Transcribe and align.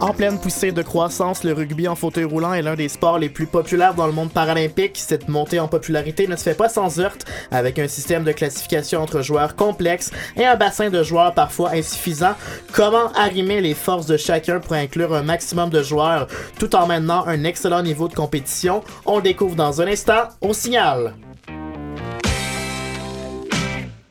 En 0.00 0.14
pleine 0.14 0.40
poussée 0.40 0.72
de 0.72 0.80
croissance, 0.80 1.44
le 1.44 1.52
rugby 1.52 1.86
en 1.86 1.94
fauteuil 1.94 2.24
roulant 2.24 2.54
est 2.54 2.62
l'un 2.62 2.74
des 2.74 2.88
sports 2.88 3.18
les 3.18 3.28
plus 3.28 3.46
populaires 3.46 3.94
dans 3.94 4.06
le 4.06 4.12
monde 4.12 4.32
paralympique. 4.32 4.96
Cette 4.96 5.28
montée 5.28 5.60
en 5.60 5.68
popularité 5.68 6.26
ne 6.26 6.36
se 6.36 6.42
fait 6.42 6.54
pas 6.54 6.70
sans 6.70 6.98
heurte, 7.00 7.26
avec 7.50 7.78
un 7.78 7.86
système 7.86 8.24
de 8.24 8.32
classification 8.32 9.02
entre 9.02 9.20
joueurs 9.20 9.56
complexe 9.56 10.10
et 10.36 10.46
un 10.46 10.56
bassin 10.56 10.88
de 10.88 11.02
joueurs 11.02 11.34
parfois 11.34 11.72
insuffisant. 11.72 12.34
Comment 12.72 13.12
arrimer 13.12 13.60
les 13.60 13.74
forces 13.74 14.06
de 14.06 14.16
chacun 14.16 14.58
pour 14.58 14.72
inclure 14.72 15.14
un 15.14 15.22
maximum 15.22 15.68
de 15.68 15.82
joueurs 15.82 16.28
tout 16.58 16.74
en 16.74 16.86
maintenant 16.86 17.26
un 17.26 17.44
excellent 17.44 17.82
niveau 17.82 18.08
de 18.08 18.14
compétition? 18.14 18.82
On 19.04 19.20
découvre 19.20 19.54
dans 19.54 19.82
un 19.82 19.86
instant 19.86 20.28
au 20.40 20.54
signal. 20.54 21.12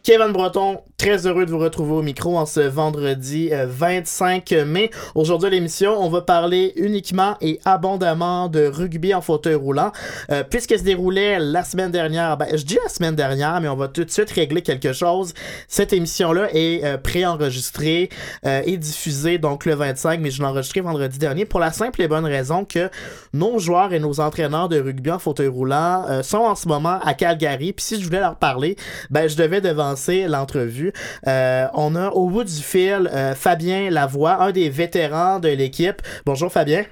Kevin 0.10 0.32
Breton, 0.32 0.82
très 0.98 1.28
heureux 1.28 1.46
de 1.46 1.52
vous 1.52 1.60
retrouver 1.60 1.91
au 1.91 2.02
micro 2.02 2.36
en 2.36 2.48
ce 2.48 2.62
vendredi 2.62 3.52
25 3.54 4.52
euh, 4.52 4.66
mai. 4.66 4.90
Aujourd'hui 5.13 5.52
l'émission, 5.52 5.91
on 6.02 6.09
va 6.09 6.22
parler 6.22 6.73
uniquement 6.77 7.38
et 7.41 7.59
abondamment 7.63 8.49
de 8.49 8.66
rugby 8.66 9.13
en 9.13 9.22
fauteuil 9.22 9.54
roulant. 9.54 9.91
Euh, 10.32 10.44
puisque 10.44 10.80
se 10.80 10.84
déroulait 10.84 11.38
la 11.38 11.63
semaine 11.63 11.91
dernière, 11.91 12.38
ben, 12.38 12.48
je 12.52 12.63
dis 12.63 12.80
la 12.84 12.90
semaine 12.90 13.16
dernière, 13.16 13.62
mais 13.62 13.68
on 13.68 13.76
va 13.76 13.88
tout 13.88 14.04
de 14.04 14.09
suite 14.09 14.32
régler 14.32 14.63
quelque 14.63 14.94
chose. 14.94 15.35
Cette 15.68 15.94
émission-là 15.94 16.48
est 16.54 16.84
euh, 16.84 16.98
préenregistrée 16.98 18.10
et 18.44 18.77
diffusée 18.77 19.38
donc 19.38 19.66
le 19.66 19.76
25, 19.76 20.20
mais 20.21 20.32
je 20.32 20.41
l'ai 20.41 20.48
enregistrée 20.48 20.82
vendredi 20.82 21.20
dernier 21.20 21.46
pour 21.46 21.60
la 21.60 21.71
simple 21.71 22.02
et 22.02 22.07
bonne 22.07 22.26
raison 22.26 22.66
que 22.66 22.90
nos 23.34 23.60
joueurs 23.60 23.94
et 23.94 23.99
nos 23.99 24.20
entraîneurs 24.20 24.70
de 24.70 24.80
rugby 24.80 25.12
en 25.12 25.20
fauteuil 25.20 25.49
roulant 25.49 26.23
sont 26.23 26.38
en 26.38 26.55
ce 26.55 26.68
moment 26.68 26.99
à 27.04 27.13
Calgary. 27.13 27.73
Puis 27.73 27.85
si 27.85 27.99
je 27.99 28.05
voulais 28.05 28.21
leur 28.21 28.38
parler, 28.38 28.76
ben 29.12 29.27
je 29.27 29.35
devais 29.35 29.62
devancer 29.62 29.98
l'entrevue. 30.08 30.94
Euh, 31.27 31.67
on 31.73 31.95
a 31.95 32.09
au 32.09 32.30
bout 32.30 32.44
du 32.44 32.62
fil 32.62 33.09
euh, 33.13 33.35
Fabien 33.35 33.90
Lavoie, 33.90 34.41
un 34.41 34.51
des 34.51 34.70
vétérans 34.70 35.40
de 35.40 35.49
l'équipe. 35.49 36.01
Bonjour 36.26 36.51
Fabien. 36.51 36.85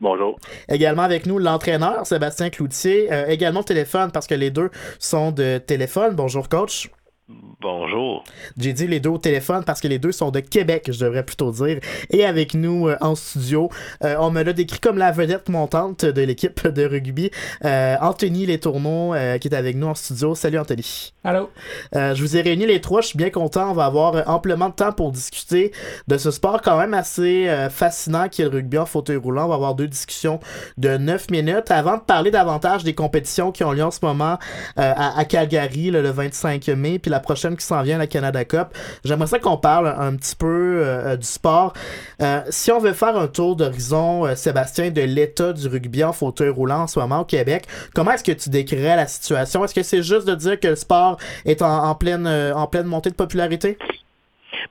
Bonjour. 0.00 0.38
Également 0.68 1.02
avec 1.02 1.26
nous 1.26 1.38
l'entraîneur 1.38 2.06
Sébastien 2.06 2.50
Cloutier, 2.50 3.12
euh, 3.12 3.26
également 3.28 3.62
téléphone 3.62 4.10
parce 4.12 4.26
que 4.26 4.34
les 4.34 4.50
deux 4.50 4.70
sont 4.98 5.30
de 5.30 5.58
téléphone. 5.58 6.14
Bonjour 6.14 6.48
coach. 6.48 6.90
Bonjour. 7.26 8.22
J'ai 8.58 8.74
dit 8.74 8.86
les 8.86 9.00
deux 9.00 9.08
au 9.08 9.16
téléphone 9.16 9.64
parce 9.64 9.80
que 9.80 9.88
les 9.88 9.98
deux 9.98 10.12
sont 10.12 10.30
de 10.30 10.40
Québec, 10.40 10.90
je 10.92 11.02
devrais 11.02 11.24
plutôt 11.24 11.52
dire. 11.52 11.80
Et 12.10 12.26
avec 12.26 12.52
nous 12.52 12.88
euh, 12.88 12.98
en 13.00 13.14
studio, 13.14 13.70
euh, 14.04 14.16
on 14.18 14.30
me 14.30 14.42
l'a 14.42 14.52
décrit 14.52 14.78
comme 14.78 14.98
la 14.98 15.10
vedette 15.10 15.48
montante 15.48 16.04
de 16.04 16.20
l'équipe 16.20 16.68
de 16.68 16.84
rugby, 16.84 17.30
euh, 17.64 17.96
Anthony 18.02 18.44
Les 18.44 18.60
Tourneaux, 18.60 19.14
qui 19.40 19.48
est 19.48 19.54
avec 19.54 19.74
nous 19.76 19.86
en 19.86 19.94
studio. 19.94 20.34
Salut 20.34 20.58
Anthony. 20.58 21.14
Allô? 21.24 21.48
je 21.94 22.20
vous 22.20 22.36
ai 22.36 22.42
réunis 22.42 22.66
les 22.66 22.82
trois, 22.82 23.00
je 23.00 23.06
suis 23.06 23.16
bien 23.16 23.30
content. 23.30 23.70
On 23.70 23.74
va 23.74 23.86
avoir 23.86 24.28
amplement 24.28 24.68
de 24.68 24.74
temps 24.74 24.92
pour 24.92 25.10
discuter 25.10 25.72
de 26.06 26.18
ce 26.18 26.30
sport 26.30 26.60
quand 26.60 26.76
même 26.76 26.92
assez 26.92 27.48
fascinant 27.70 28.28
qui 28.28 28.42
est 28.42 28.44
le 28.44 28.50
rugby 28.50 28.76
en 28.76 28.84
fauteuil 28.84 29.16
roulant. 29.16 29.46
On 29.46 29.48
va 29.48 29.54
avoir 29.54 29.74
deux 29.74 29.88
discussions 29.88 30.40
de 30.76 30.98
9 30.98 31.30
minutes. 31.30 31.70
Avant 31.70 31.96
de 31.96 32.02
parler 32.02 32.30
davantage 32.30 32.84
des 32.84 32.94
compétitions 32.94 33.50
qui 33.50 33.64
ont 33.64 33.72
lieu 33.72 33.84
en 33.84 33.90
ce 33.90 34.00
moment 34.02 34.38
à, 34.76 35.24
Calgary 35.24 35.90
le 35.90 36.10
25 36.10 36.68
mai, 36.68 36.98
puis 36.98 37.13
la 37.14 37.20
prochaine 37.20 37.56
qui 37.56 37.64
s'en 37.64 37.82
vient, 37.82 37.96
la 37.96 38.08
Canada 38.08 38.44
Cup. 38.44 38.68
J'aimerais 39.04 39.28
ça 39.28 39.38
qu'on 39.38 39.56
parle 39.56 39.86
un 39.86 40.16
petit 40.16 40.34
peu 40.34 40.82
euh, 40.82 41.16
du 41.16 41.26
sport. 41.26 41.72
Euh, 42.20 42.40
si 42.50 42.72
on 42.72 42.80
veut 42.80 42.92
faire 42.92 43.16
un 43.16 43.28
tour 43.28 43.54
d'horizon, 43.54 44.26
euh, 44.26 44.34
Sébastien, 44.34 44.90
de 44.90 45.02
l'état 45.02 45.52
du 45.52 45.68
rugby 45.68 46.02
en 46.02 46.12
fauteuil 46.12 46.48
roulant 46.48 46.82
en 46.82 46.86
ce 46.88 46.98
moment 46.98 47.20
au 47.20 47.24
Québec, 47.24 47.66
comment 47.94 48.10
est-ce 48.10 48.24
que 48.24 48.32
tu 48.32 48.50
décrirais 48.50 48.96
la 48.96 49.06
situation? 49.06 49.64
Est-ce 49.64 49.74
que 49.74 49.82
c'est 49.84 50.02
juste 50.02 50.26
de 50.26 50.34
dire 50.34 50.58
que 50.58 50.68
le 50.68 50.76
sport 50.76 51.18
est 51.44 51.62
en, 51.62 51.94
pleine, 51.94 52.26
en 52.26 52.66
pleine 52.66 52.86
montée 52.86 53.10
de 53.10 53.14
popularité? 53.14 53.78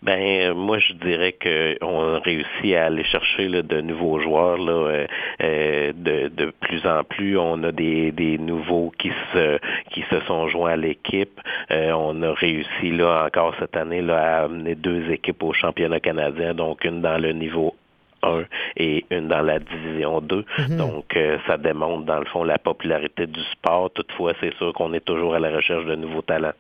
Ben 0.02 0.20
euh, 0.20 0.54
moi 0.54 0.80
je 0.80 0.94
dirais 0.94 1.34
qu'on 1.34 2.16
a 2.16 2.20
réussi 2.20 2.76
à 2.76 2.86
aller 2.86 3.04
chercher 3.04 3.48
de 3.48 3.82
nouveaux 3.82 4.20
joueurs 4.20 4.58
là, 4.58 4.72
euh, 4.72 5.08
euh, 5.42 5.94
de, 5.96 6.30
de 6.30 6.52
plus 6.62 6.86
en 6.86 7.04
plus. 7.04 7.38
On 7.38 7.64
a 7.64 7.72
des, 7.72 8.12
des 8.12 8.38
nouveaux 8.38 8.92
qui 8.98 9.12
se 9.34 9.60
qui 9.92 10.04
se 10.10 10.20
sont 10.22 10.48
joints 10.48 10.72
à 10.72 10.76
l'équipe. 10.76 11.40
on 11.70 12.22
a 12.24 12.34
réussi 12.34 12.92
là 12.92 13.26
encore 13.26 13.54
cette 13.60 13.78
année 13.78 14.02
là, 14.02 14.40
à 14.40 14.44
amener 14.46 14.76
deux 14.76 15.12
équipes 15.12 15.44
au 15.44 15.54
championnat 15.54 16.00
canadien, 16.00 16.54
donc 16.54 16.84
une 16.84 17.02
dans 17.02 17.18
le 17.18 17.32
niveau 17.34 17.76
1 18.24 18.44
et 18.78 19.06
une 19.12 19.28
dans 19.28 19.42
la 19.42 19.60
division 19.60 20.22
2. 20.22 20.46
Mhm. 20.70 20.78
Donc, 20.78 21.18
ça 21.46 21.58
démontre, 21.58 22.06
dans 22.06 22.20
le 22.20 22.26
fond, 22.26 22.44
la 22.46 22.58
popularité 22.58 23.28
du 23.28 23.42
sport. 23.52 23.92
Toutefois, 23.92 24.34
c'est 24.40 24.54
sûr 24.56 24.72
qu'on 24.74 24.94
est 24.94 25.04
toujours 25.04 25.36
à 25.36 25.40
la 25.40 25.52
recherche 25.52 25.86
de 25.86 25.96
nouveaux 25.96 26.22
talents. 26.22 26.54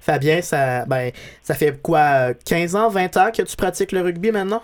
Fabien, 0.00 0.40
ça, 0.40 0.86
ben, 0.86 1.10
ça 1.42 1.54
fait 1.54 1.80
quoi, 1.82 2.34
15 2.34 2.76
ans, 2.76 2.88
20 2.88 3.16
ans 3.16 3.30
que 3.30 3.42
tu 3.42 3.56
pratiques 3.56 3.92
le 3.92 4.00
rugby 4.00 4.30
maintenant? 4.32 4.62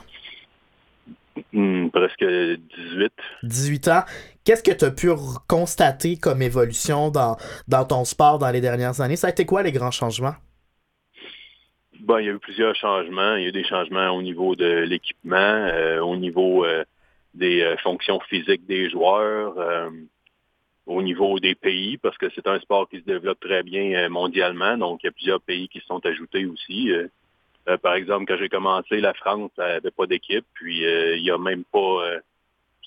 Hmm, 1.53 1.88
presque 1.88 2.25
18. 2.25 3.12
18 3.43 3.88
ans. 3.88 4.03
Qu'est-ce 4.44 4.62
que 4.62 4.72
tu 4.72 4.84
as 4.84 4.91
pu 4.91 5.10
constater 5.49 6.16
comme 6.16 6.43
évolution 6.43 7.10
dans, 7.10 7.37
dans 7.69 7.84
ton 7.84 8.04
sport 8.04 8.38
dans 8.38 8.50
les 8.50 8.60
dernières 8.60 9.00
années? 9.00 9.16
Ça 9.16 9.28
a 9.28 9.31
été 9.31 9.44
quoi 9.44 9.62
les 9.62 9.72
grands 9.72 9.91
changements? 9.91 10.34
Bon, 12.00 12.19
il 12.19 12.26
y 12.26 12.28
a 12.28 12.32
eu 12.32 12.38
plusieurs 12.38 12.75
changements. 12.76 13.37
Il 13.37 13.43
y 13.43 13.44
a 13.47 13.49
eu 13.49 13.53
des 13.53 13.65
changements 13.65 14.10
au 14.10 14.22
niveau 14.22 14.56
de 14.56 14.84
l'équipement, 14.84 15.37
euh, 15.37 16.00
au 16.00 16.16
niveau 16.16 16.65
euh, 16.65 16.84
des 17.34 17.60
euh, 17.60 17.76
fonctions 17.78 18.20
physiques 18.28 18.66
des 18.66 18.88
joueurs 18.91 19.54
au 20.87 21.03
niveau 21.03 21.39
des 21.39 21.55
pays, 21.55 21.99
parce 21.99 22.19
que 22.19 22.27
c'est 22.35 22.47
un 22.47 22.59
sport 22.61 22.89
qui 22.89 22.99
se 22.99 23.05
développe 23.05 23.41
très 23.41 23.63
bien 23.63 23.93
euh, 23.95 24.09
mondialement, 24.09 24.77
donc 24.77 25.01
il 25.03 25.07
y 25.07 25.09
a 25.09 25.13
plusieurs 25.13 25.41
pays 25.41 25.69
qui 25.69 25.81
se 25.81 25.87
sont 25.87 26.05
ajoutés 26.05 26.47
aussi. 26.47 26.91
Euh, 26.91 27.07
euh, 27.69 27.77
par 27.77 27.95
exemple, 27.95 28.25
quand 28.27 28.39
j'ai 28.39 28.49
commencé, 28.49 29.01
la 29.01 29.15
France 29.15 29.51
n'avait 29.59 29.91
pas 29.91 30.07
d'équipe, 30.07 30.45
puis 30.55 30.81
il 30.81 31.23
n'y 31.23 31.31
a 31.31 31.39
même 31.39 31.65
pas, 31.65 32.21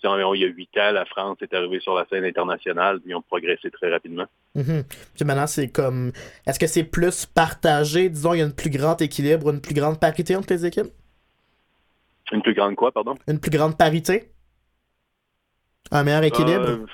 il 0.03 0.41
y 0.41 0.43
a 0.43 0.47
huit 0.47 0.77
ans, 0.77 0.91
la 0.91 1.05
France 1.05 1.37
est 1.41 1.53
arrivée 1.53 1.79
sur 1.79 1.93
la 1.93 2.05
scène 2.09 2.25
internationale, 2.25 2.99
puis 2.99 3.11
ils 3.11 3.15
ont 3.15 3.21
progressé 3.21 3.71
très 3.71 3.89
rapidement. 3.89 4.25
Mm-hmm. 4.55 4.83
Puis 5.15 5.25
maintenant, 5.25 5.47
c'est 5.47 5.69
comme, 5.69 6.11
est-ce 6.45 6.59
que 6.59 6.67
c'est 6.67 6.83
plus 6.83 7.25
partagé, 7.25 8.09
disons, 8.09 8.33
il 8.33 8.39
y 8.39 8.41
a 8.41 8.45
une 8.45 8.55
plus 8.55 8.71
grande 8.71 9.01
équilibre, 9.01 9.51
une 9.51 9.61
plus 9.61 9.75
grande 9.75 9.99
parité 9.99 10.35
entre 10.35 10.51
les 10.51 10.65
équipes? 10.65 10.91
Une 12.31 12.41
plus 12.41 12.53
grande 12.53 12.75
quoi, 12.75 12.91
pardon? 12.91 13.15
Une 13.27 13.39
plus 13.39 13.51
grande 13.51 13.77
parité? 13.77 14.31
Un 15.91 16.03
meilleur 16.03 16.23
équilibre? 16.23 16.85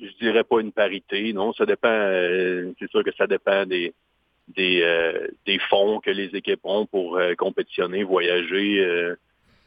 Je 0.00 0.24
dirais 0.24 0.44
pas 0.44 0.60
une 0.60 0.72
parité, 0.72 1.32
non. 1.32 1.52
Ça 1.52 1.66
dépend, 1.66 1.88
euh, 1.88 2.72
c'est 2.78 2.90
sûr 2.90 3.04
que 3.04 3.12
ça 3.16 3.26
dépend 3.26 3.66
des, 3.66 3.94
des, 4.48 4.82
euh, 4.82 5.58
fonds 5.68 6.00
que 6.00 6.10
les 6.10 6.34
équipes 6.36 6.60
ont 6.64 6.86
pour 6.86 7.16
euh, 7.16 7.34
compétitionner, 7.34 8.02
voyager, 8.04 8.84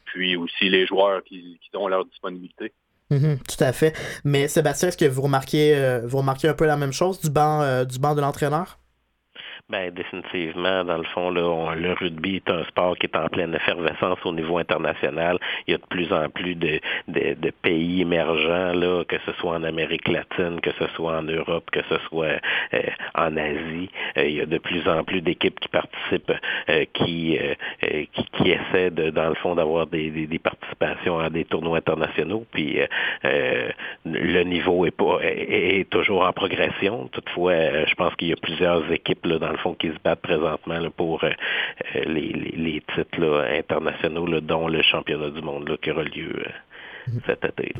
puis 0.04 0.36
aussi 0.36 0.68
les 0.68 0.86
joueurs 0.86 1.22
qui, 1.24 1.58
qui 1.60 1.76
ont 1.76 1.88
leur 1.88 2.04
disponibilité. 2.04 2.72
Mm-hmm, 3.10 3.38
tout 3.38 3.64
à 3.64 3.72
fait. 3.72 3.94
Mais 4.24 4.48
Sébastien, 4.48 4.88
est-ce 4.88 4.96
que 4.96 5.04
vous 5.04 5.22
remarquez, 5.22 6.00
vous 6.04 6.18
remarquez 6.18 6.48
un 6.48 6.54
peu 6.54 6.66
la 6.66 6.76
même 6.76 6.92
chose 6.92 7.20
du 7.20 7.30
banc, 7.30 7.84
du 7.84 7.98
banc 7.98 8.14
de 8.14 8.20
l'entraîneur? 8.20 8.78
Ben, 9.70 9.90
définitivement, 9.90 10.84
dans 10.84 10.98
le 10.98 11.04
fond, 11.04 11.30
là, 11.30 11.74
le 11.74 11.92
rugby 11.92 12.36
est 12.36 12.50
un 12.50 12.64
sport 12.64 12.98
qui 12.98 13.06
est 13.06 13.16
en 13.16 13.28
pleine 13.28 13.54
effervescence 13.54 14.18
au 14.24 14.32
niveau 14.32 14.58
international. 14.58 15.38
Il 15.66 15.70
y 15.70 15.74
a 15.74 15.78
de 15.78 15.86
plus 15.86 16.12
en 16.12 16.28
plus 16.28 16.56
de, 16.56 16.80
pays 17.62 18.02
émergents, 18.02 18.74
là, 18.74 19.04
que 19.04 19.16
ce 19.24 19.32
soit 19.34 19.52
en 19.52 19.62
Amérique 19.62 20.08
latine, 20.08 20.60
que 20.60 20.72
ce 20.78 20.86
soit 20.88 21.16
en 21.16 21.22
Europe, 21.22 21.70
que 21.70 21.80
ce 21.88 21.96
soit 22.08 22.40
euh, 22.74 22.82
en 23.14 23.36
Asie. 23.36 23.88
Euh, 24.18 24.24
il 24.26 24.34
y 24.34 24.40
a 24.40 24.46
de 24.46 24.58
plus 24.58 24.86
en 24.88 25.04
plus 25.04 25.20
d'équipes 25.22 25.58
qui 25.60 25.68
participent, 25.68 26.32
euh, 26.68 26.84
qui, 26.92 27.38
qui, 28.12 28.50
essaient, 28.50 28.90
dans 28.90 29.28
le 29.28 29.36
fond, 29.36 29.54
d'avoir 29.54 29.86
des, 29.86 30.40
participations 30.42 31.18
à 31.20 31.30
des 31.30 31.44
tournois 31.44 31.78
internationaux. 31.78 32.44
Puis 32.52 32.78
le 34.04 34.42
niveau 34.42 34.84
est, 34.86 35.88
toujours 35.88 36.26
en 36.26 36.32
progression. 36.32 37.08
Toutefois, 37.12 37.86
je 37.86 37.94
pense 37.94 38.14
qu'il 38.16 38.28
y 38.28 38.32
a 38.32 38.36
plusieurs 38.36 38.90
équipes 38.92 39.24
là, 39.24 39.38
dans 39.38 39.51
le 39.52 39.58
fond, 39.58 39.74
qui 39.74 39.88
se 39.88 39.98
battent 40.02 40.22
présentement 40.22 40.90
pour 40.96 41.22
euh, 41.24 41.30
euh, 41.96 42.04
les, 42.06 42.82
titres 42.94 43.46
internationaux, 43.50 44.40
dont 44.40 44.68
le 44.68 44.82
championnat 44.82 45.30
du 45.30 45.42
monde 45.42 45.78
qui 45.80 45.90
aura 45.90 46.04
lieu 46.04 46.32
euh, 46.36 47.12
mhm. 47.12 47.20
cet 47.26 47.44
été. 47.44 47.72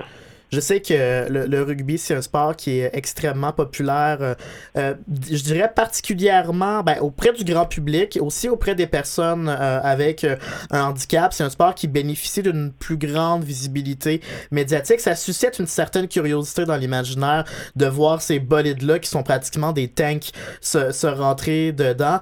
Je 0.53 0.61
sais 0.61 0.83
que 0.83 1.29
le, 1.31 1.63
rugby, 1.63 1.97
c'est 1.97 2.15
un 2.15 2.21
sport 2.21 2.55
qui 2.55 2.81
est 2.81 2.91
extrêmement 2.93 3.53
populaire, 3.53 4.19
euh, 4.21 4.35
euh, 4.77 4.95
je 5.31 5.43
dirais 5.43 5.73
particulièrement 5.75 6.83
ben, 6.83 6.99
auprès 7.01 7.33
du 7.33 7.43
grand 7.43 7.65
public, 7.65 8.19
aussi 8.21 8.51
auprès 8.51 8.75
des 8.75 8.87
personnes 8.87 9.49
euh, 9.49 9.81
avec 9.83 10.27
un 10.71 10.83
handicap. 10.83 11.33
C'est 11.33 11.45
un 11.45 11.49
sport 11.49 11.75
qui 11.75 11.89
bénéficie 11.89 12.43
d'une 12.43 12.71
plus 12.71 12.99
grande 12.99 13.45
visibilité 13.45 14.21
médiatique. 14.51 15.01
Ça 15.01 15.15
suscite 15.15 15.59
une 15.59 15.67
certaine 15.67 16.07
curiosité 16.07 16.67
dans 16.67 16.77
l'imaginaire 16.77 17.45
de 17.75 17.87
voir 17.87 18.21
ces 18.21 18.39
bolides-là 18.39 18.99
qui 18.99 19.09
sont 19.09 19.23
pratiquement 19.23 19.73
des 19.73 19.89
tanks 19.89 20.33
se, 20.61 20.93
se 20.93 21.07
rentrer 21.07 21.73
dedans. 21.73 22.21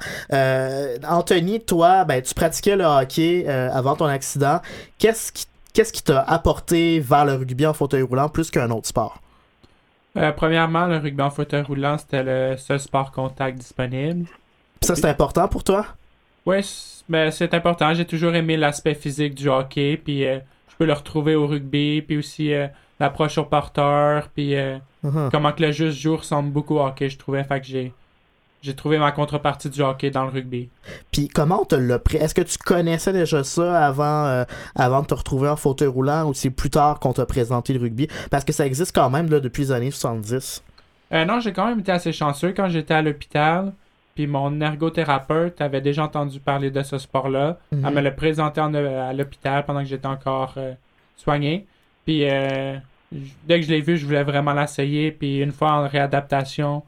Anthony, 1.08 1.60
toi, 1.64 2.04
ben, 2.04 2.22
tu 2.22 2.34
pratiquais 2.34 2.76
le 2.76 2.84
hockey 2.84 3.48
avant 3.48 3.96
ton 3.96 4.06
accident. 4.06 4.60
Qu'est-ce 4.98 5.32
qui 5.32 5.46
qu'est-ce 5.72 5.93
qui 5.93 6.02
t'a 6.02 6.20
apporté 6.20 7.00
vers 7.00 7.25
le 7.25 7.34
rugby 7.34 7.67
en 7.67 7.72
fauteuil 7.72 8.02
roulant 8.02 8.28
plus 8.28 8.50
qu'un 8.50 8.70
autre 8.70 8.88
sport? 8.88 9.20
Euh, 10.17 10.32
premièrement, 10.32 10.87
le 10.87 10.99
rugby 10.99 11.22
en 11.22 11.31
fauteuil 11.31 11.62
roulant, 11.62 11.99
c'était 11.99 12.22
le 12.22 12.56
seul 12.56 12.81
sport 12.81 13.12
contact 13.12 13.58
disponible. 13.58 14.26
ça, 14.81 14.96
c'est 14.96 15.08
important 15.08 15.46
pour 15.49 15.62
toi? 15.62 15.87
Oui, 16.46 16.61
ben, 17.08 17.31
c'est 17.31 17.55
important. 17.55 17.94
J'ai 17.94 18.06
toujours 18.06 18.34
aimé 18.34 18.56
l'aspect 18.56 18.94
physique 18.94 19.34
du 19.34 19.49
hockey, 19.49 19.96
puis 19.96 20.26
euh, 20.26 20.38
je 20.69 20.76
peux 20.76 20.87
le 20.87 20.93
retrouver 20.93 21.34
au 21.34 21.46
rugby, 21.46 22.02
puis 22.02 22.16
aussi 22.16 22.52
euh, 22.52 22.66
l'approche 22.99 23.38
au 23.38 23.44
porteur, 23.44 24.28
puis 24.34 24.55
uh-huh. 24.55 25.31
comment 25.31 25.52
que 25.52 25.62
le 25.62 25.73
juste 25.73 25.99
jour 25.99 26.19
ressemble 26.19 26.50
beaucoup 26.50 26.76
au 26.76 26.81
hockey, 26.81 27.08
je 27.08 27.19
trouvais. 27.19 27.44
Fait 27.44 27.61
que 27.61 27.66
j'ai 27.66 27.93
j'ai 28.62 28.74
trouvé 28.74 28.98
ma 28.98 29.10
contrepartie 29.12 29.70
du 29.70 29.80
hockey 29.82 30.10
dans 30.10 30.24
le 30.24 30.30
rugby. 30.30 30.68
Puis 31.10 31.28
comment 31.28 31.62
on 31.62 31.64
te 31.64 31.74
l'a 31.74 31.98
pris? 31.98 32.18
Est-ce 32.18 32.34
que 32.34 32.42
tu 32.42 32.58
connaissais 32.58 33.12
déjà 33.12 33.42
ça 33.42 33.86
avant, 33.86 34.26
euh, 34.26 34.44
avant 34.74 35.02
de 35.02 35.06
te 35.06 35.14
retrouver 35.14 35.48
en 35.48 35.56
fauteuil 35.56 35.88
roulant 35.88 36.28
ou 36.28 36.34
c'est 36.34 36.50
plus 36.50 36.70
tard 36.70 37.00
qu'on 37.00 37.12
t'a 37.12 37.26
présenté 37.26 37.72
le 37.72 37.80
rugby? 37.80 38.08
Parce 38.30 38.44
que 38.44 38.52
ça 38.52 38.66
existe 38.66 38.94
quand 38.94 39.08
même 39.08 39.30
là, 39.30 39.40
depuis 39.40 39.62
les 39.62 39.72
années 39.72 39.90
70. 39.90 40.62
Euh, 41.12 41.24
non, 41.24 41.40
j'ai 41.40 41.52
quand 41.52 41.66
même 41.66 41.80
été 41.80 41.90
assez 41.90 42.12
chanceux 42.12 42.52
quand 42.52 42.68
j'étais 42.68 42.94
à 42.94 43.02
l'hôpital. 43.02 43.72
Puis 44.14 44.26
mon 44.26 44.60
ergothérapeute 44.60 45.60
avait 45.60 45.80
déjà 45.80 46.04
entendu 46.04 46.40
parler 46.40 46.70
de 46.70 46.82
ce 46.82 46.98
sport-là. 46.98 47.58
Elle 47.72 47.78
mhm. 47.78 47.94
me 47.94 48.00
l'a 48.00 48.10
présenté 48.10 48.60
à 48.60 49.12
l'hôpital 49.12 49.64
pendant 49.64 49.80
que 49.80 49.88
j'étais 49.88 50.06
encore 50.06 50.54
euh, 50.58 50.74
soigné. 51.16 51.66
Puis 52.04 52.20
dès 52.20 53.60
que 53.60 53.62
je 53.62 53.70
l'ai 53.70 53.80
vu, 53.80 53.96
je 53.96 54.04
voulais 54.04 54.24
vraiment 54.24 54.52
l'essayer. 54.52 55.12
Puis 55.12 55.38
une 55.38 55.52
fois 55.52 55.72
en 55.72 55.88
réadaptation, 55.88 56.82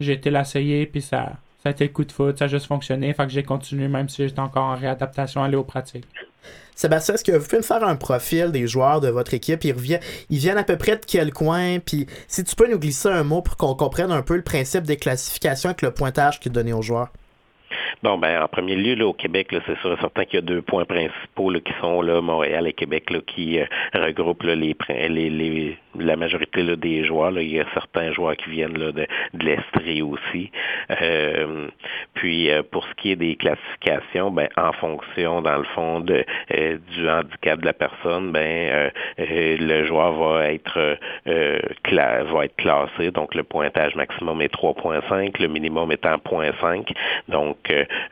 j'ai 0.00 0.12
été 0.12 0.30
l'essayer, 0.30 0.86
puis 0.86 1.02
ça, 1.02 1.32
ça 1.62 1.70
a 1.70 1.72
été 1.72 1.84
le 1.84 1.90
coup 1.90 2.04
de 2.04 2.12
foot, 2.12 2.38
ça 2.38 2.44
a 2.44 2.48
juste 2.48 2.66
fonctionné. 2.66 3.12
Fait 3.12 3.24
que 3.24 3.32
j'ai 3.32 3.42
continué, 3.42 3.88
même 3.88 4.08
si 4.08 4.26
j'étais 4.26 4.40
encore 4.40 4.64
en 4.64 4.76
réadaptation, 4.76 5.42
à 5.42 5.46
aller 5.46 5.56
aux 5.56 5.64
pratiques. 5.64 6.06
Sébastien, 6.74 7.14
est-ce 7.14 7.24
que 7.24 7.32
vous 7.32 7.44
pouvez 7.44 7.58
me 7.58 7.62
faire 7.62 7.82
un 7.82 7.96
profil 7.96 8.52
des 8.52 8.66
joueurs 8.66 9.00
de 9.00 9.08
votre 9.08 9.32
équipe? 9.32 9.64
Ils, 9.64 9.72
reviennent, 9.72 10.02
ils 10.28 10.38
viennent 10.38 10.58
à 10.58 10.64
peu 10.64 10.76
près 10.76 10.96
de 10.96 11.04
quel 11.06 11.32
coin? 11.32 11.78
Puis 11.78 12.06
si 12.28 12.44
tu 12.44 12.54
peux 12.54 12.70
nous 12.70 12.78
glisser 12.78 13.08
un 13.08 13.24
mot 13.24 13.40
pour 13.40 13.56
qu'on 13.56 13.74
comprenne 13.74 14.12
un 14.12 14.20
peu 14.20 14.36
le 14.36 14.42
principe 14.42 14.84
des 14.84 14.96
classifications 14.96 15.70
avec 15.70 15.80
le 15.80 15.90
pointage 15.90 16.38
qui 16.38 16.50
est 16.50 16.52
donné 16.52 16.74
aux 16.74 16.82
joueurs. 16.82 17.08
Bon, 18.02 18.18
ben, 18.18 18.42
en 18.42 18.48
premier 18.48 18.76
lieu, 18.76 18.94
là, 18.94 19.06
au 19.06 19.14
Québec, 19.14 19.52
là, 19.52 19.60
c'est 19.66 19.78
sûr 19.78 19.92
et 19.92 20.00
certain 20.00 20.24
qu'il 20.24 20.34
y 20.34 20.38
a 20.38 20.42
deux 20.42 20.62
points 20.62 20.84
principaux 20.84 21.50
là, 21.50 21.60
qui 21.60 21.72
sont 21.80 22.02
là, 22.02 22.20
Montréal 22.20 22.66
et 22.66 22.72
Québec, 22.72 23.10
là, 23.10 23.20
qui 23.26 23.58
euh, 23.58 23.64
regroupent 23.94 24.42
là, 24.42 24.54
les, 24.54 24.76
les, 25.08 25.30
les, 25.30 25.78
la 26.00 26.16
majorité 26.16 26.62
là, 26.62 26.76
des 26.76 27.04
joueurs. 27.04 27.30
Là. 27.30 27.42
Il 27.42 27.50
y 27.50 27.60
a 27.60 27.66
certains 27.74 28.12
joueurs 28.12 28.36
qui 28.36 28.50
viennent 28.50 28.78
là, 28.78 28.92
de, 28.92 29.06
de 29.34 29.44
l'Estrie 29.44 30.02
aussi. 30.02 30.50
Euh, 31.02 31.68
puis, 32.14 32.50
euh, 32.50 32.62
pour 32.62 32.84
ce 32.86 32.94
qui 32.94 33.12
est 33.12 33.16
des 33.16 33.36
classifications, 33.36 34.30
ben, 34.30 34.48
en 34.56 34.72
fonction, 34.72 35.42
dans 35.42 35.58
le 35.58 35.64
fond, 35.74 36.00
de, 36.00 36.24
du 36.94 37.08
handicap 37.08 37.60
de 37.60 37.66
la 37.66 37.72
personne, 37.72 38.32
ben, 38.32 38.90
le 39.18 39.84
joueur 39.86 40.12
va 40.12 40.52
être, 40.52 40.98
va 41.26 42.44
être 42.44 42.56
classé. 42.56 43.10
Donc, 43.10 43.34
le 43.34 43.42
pointage 43.42 43.94
maximum 43.94 44.40
est 44.42 44.52
3.5, 44.52 45.40
le 45.40 45.48
minimum 45.48 45.92
étant 45.92 46.16
0.5. 46.16 46.92
Donc, 47.28 47.58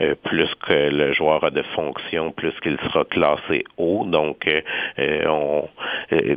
euh, 0.00 0.14
plus 0.25 0.52
que 0.66 0.90
le 0.90 1.12
joueur 1.12 1.44
a 1.44 1.50
de 1.50 1.62
fonction, 1.75 2.32
plus 2.32 2.52
qu'il 2.62 2.78
sera 2.81 3.04
classé 3.04 3.64
haut. 3.76 4.04
Donc, 4.04 4.46
euh, 4.46 4.60
euh, 4.98 5.26
on, 5.28 5.69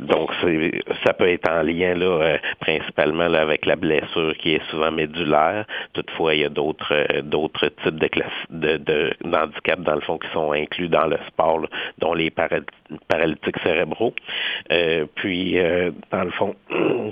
donc 0.02 0.30
ça 1.04 1.12
peut 1.12 1.28
être 1.28 1.37
en 1.46 1.62
lien 1.62 1.94
là, 1.94 2.38
principalement 2.60 3.24
avec 3.34 3.66
la 3.66 3.76
blessure 3.76 4.34
qui 4.38 4.54
est 4.54 4.70
souvent 4.70 4.90
médulaire. 4.90 5.64
Toutefois, 5.92 6.34
il 6.34 6.40
y 6.40 6.44
a 6.44 6.48
d'autres 6.48 7.20
d'autres 7.22 7.68
types 7.82 7.98
de 7.98 8.08
de, 8.50 8.76
de 8.78 9.12
dans 9.22 9.94
le 9.94 10.00
fond 10.00 10.18
qui 10.18 10.28
sont 10.32 10.52
inclus 10.52 10.88
dans 10.88 11.06
le 11.06 11.18
sport, 11.28 11.66
dont 11.98 12.14
les 12.14 12.30
paralytiques 12.30 13.58
cérébraux. 13.62 14.14
puis, 15.14 15.58
dans 16.10 16.24
le 16.24 16.30
fond, 16.30 16.54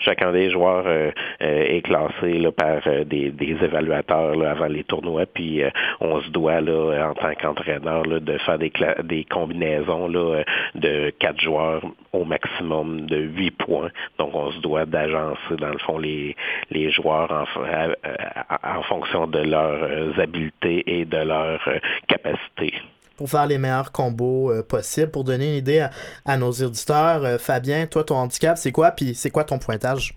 chacun 0.00 0.32
des 0.32 0.50
joueurs 0.50 0.84
euh, 0.86 1.10
euh, 1.42 1.64
est 1.76 1.82
classé 1.82 2.38
là, 2.38 2.52
par 2.52 2.80
euh, 2.86 3.04
des, 3.04 3.30
des, 3.30 3.56
évaluateurs 3.62 4.34
là, 4.36 4.52
avant 4.52 4.66
les 4.66 4.84
tournois, 4.84 5.26
puis 5.26 5.62
on 6.00 6.20
se 6.20 6.30
doit 6.30 6.60
là, 6.60 7.10
en 7.10 7.14
tant 7.14 7.34
qu'entraîneur 7.34 8.02
de 8.02 8.38
faire 8.38 8.58
des, 8.58 8.72
des 9.04 9.24
combinaisons 9.24 10.08
là, 10.08 10.42
de 10.74 11.10
quatre 11.18 11.40
joueurs 11.40 11.82
au 12.12 12.24
maximum 12.24 13.06
de 13.06 13.16
huit 13.16 13.52
points. 13.52 13.90
Donc 14.18 14.34
on 14.34 14.50
se 14.52 14.60
doit 14.60 14.86
d'agencer 14.86 15.56
dans 15.58 15.70
le 15.70 15.78
fond 15.78 15.98
les, 15.98 16.36
les 16.70 16.90
joueurs 16.90 17.30
en, 17.30 18.78
en 18.78 18.82
fonction 18.82 19.26
de 19.26 19.40
leurs 19.40 20.18
habiletés 20.18 20.82
et 20.86 21.04
de 21.04 21.18
leurs 21.18 21.68
capacités 22.08 22.74
pour 23.16 23.30
faire 23.30 23.46
les 23.46 23.58
meilleurs 23.58 23.92
combos 23.92 24.50
euh, 24.50 24.62
possibles. 24.62 25.10
Pour 25.10 25.24
donner 25.24 25.50
une 25.52 25.58
idée 25.58 25.86
à, 26.24 26.36
nos 26.36 26.50
auditeurs, 26.50 27.24
euh, 27.24 27.38
Fabien, 27.38 27.86
toi, 27.86 28.04
ton 28.04 28.16
handicap, 28.16 28.56
c'est 28.56 28.72
quoi? 28.72 28.90
Puis 28.90 29.14
c'est 29.14 29.30
quoi 29.30 29.44
ton 29.44 29.58
pointage? 29.58 30.14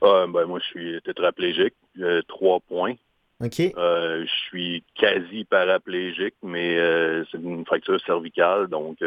Ah, 0.00 0.26
ben, 0.28 0.44
moi, 0.44 0.60
je 0.60 0.66
suis 0.66 1.02
tétraplégique, 1.02 1.74
trois 2.28 2.60
points. 2.60 2.94
OK. 3.44 3.60
Euh, 3.60 4.24
je 4.24 4.32
suis 4.48 4.84
quasi 4.94 5.44
paraplégique, 5.44 6.34
mais 6.42 6.76
c'est 7.30 7.38
une 7.38 7.64
fracture 7.64 8.00
cervicale, 8.04 8.68
donc 8.68 8.98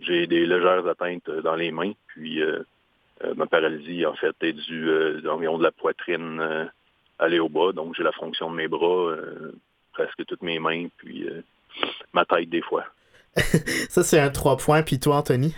j'ai 0.00 0.26
des 0.26 0.46
légères 0.46 0.86
atteintes 0.86 1.30
dans 1.42 1.56
les 1.56 1.70
mains. 1.70 1.92
Puis 2.08 2.40
ma 3.34 3.46
paralysie, 3.46 4.04
en 4.04 4.14
fait, 4.14 4.34
est 4.42 4.52
due 4.52 5.26
environ 5.28 5.58
de 5.58 5.64
la 5.64 5.72
poitrine 5.72 6.70
aller 7.18 7.38
au 7.38 7.48
bas, 7.48 7.72
donc 7.72 7.94
j'ai 7.96 8.02
la 8.02 8.12
fonction 8.12 8.50
de 8.50 8.56
mes 8.56 8.68
bras 8.68 9.14
presque 9.96 10.26
toutes 10.26 10.42
mes 10.42 10.58
mains, 10.58 10.88
puis 10.98 11.26
euh, 11.26 11.42
ma 12.12 12.24
tête 12.24 12.50
des 12.50 12.62
fois. 12.62 12.84
ça, 13.88 14.02
c'est 14.02 14.20
un 14.20 14.30
3 14.30 14.56
points. 14.56 14.82
Puis 14.82 14.98
toi, 14.98 15.16
Anthony? 15.16 15.54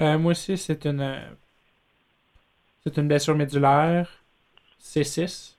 Euh, 0.00 0.18
moi 0.18 0.32
aussi, 0.32 0.56
c'est 0.58 0.84
une... 0.84 1.00
Euh, 1.00 1.20
c'est 2.84 2.96
une 2.96 3.08
blessure 3.08 3.34
médulaire. 3.34 4.08
C6. 4.80 5.56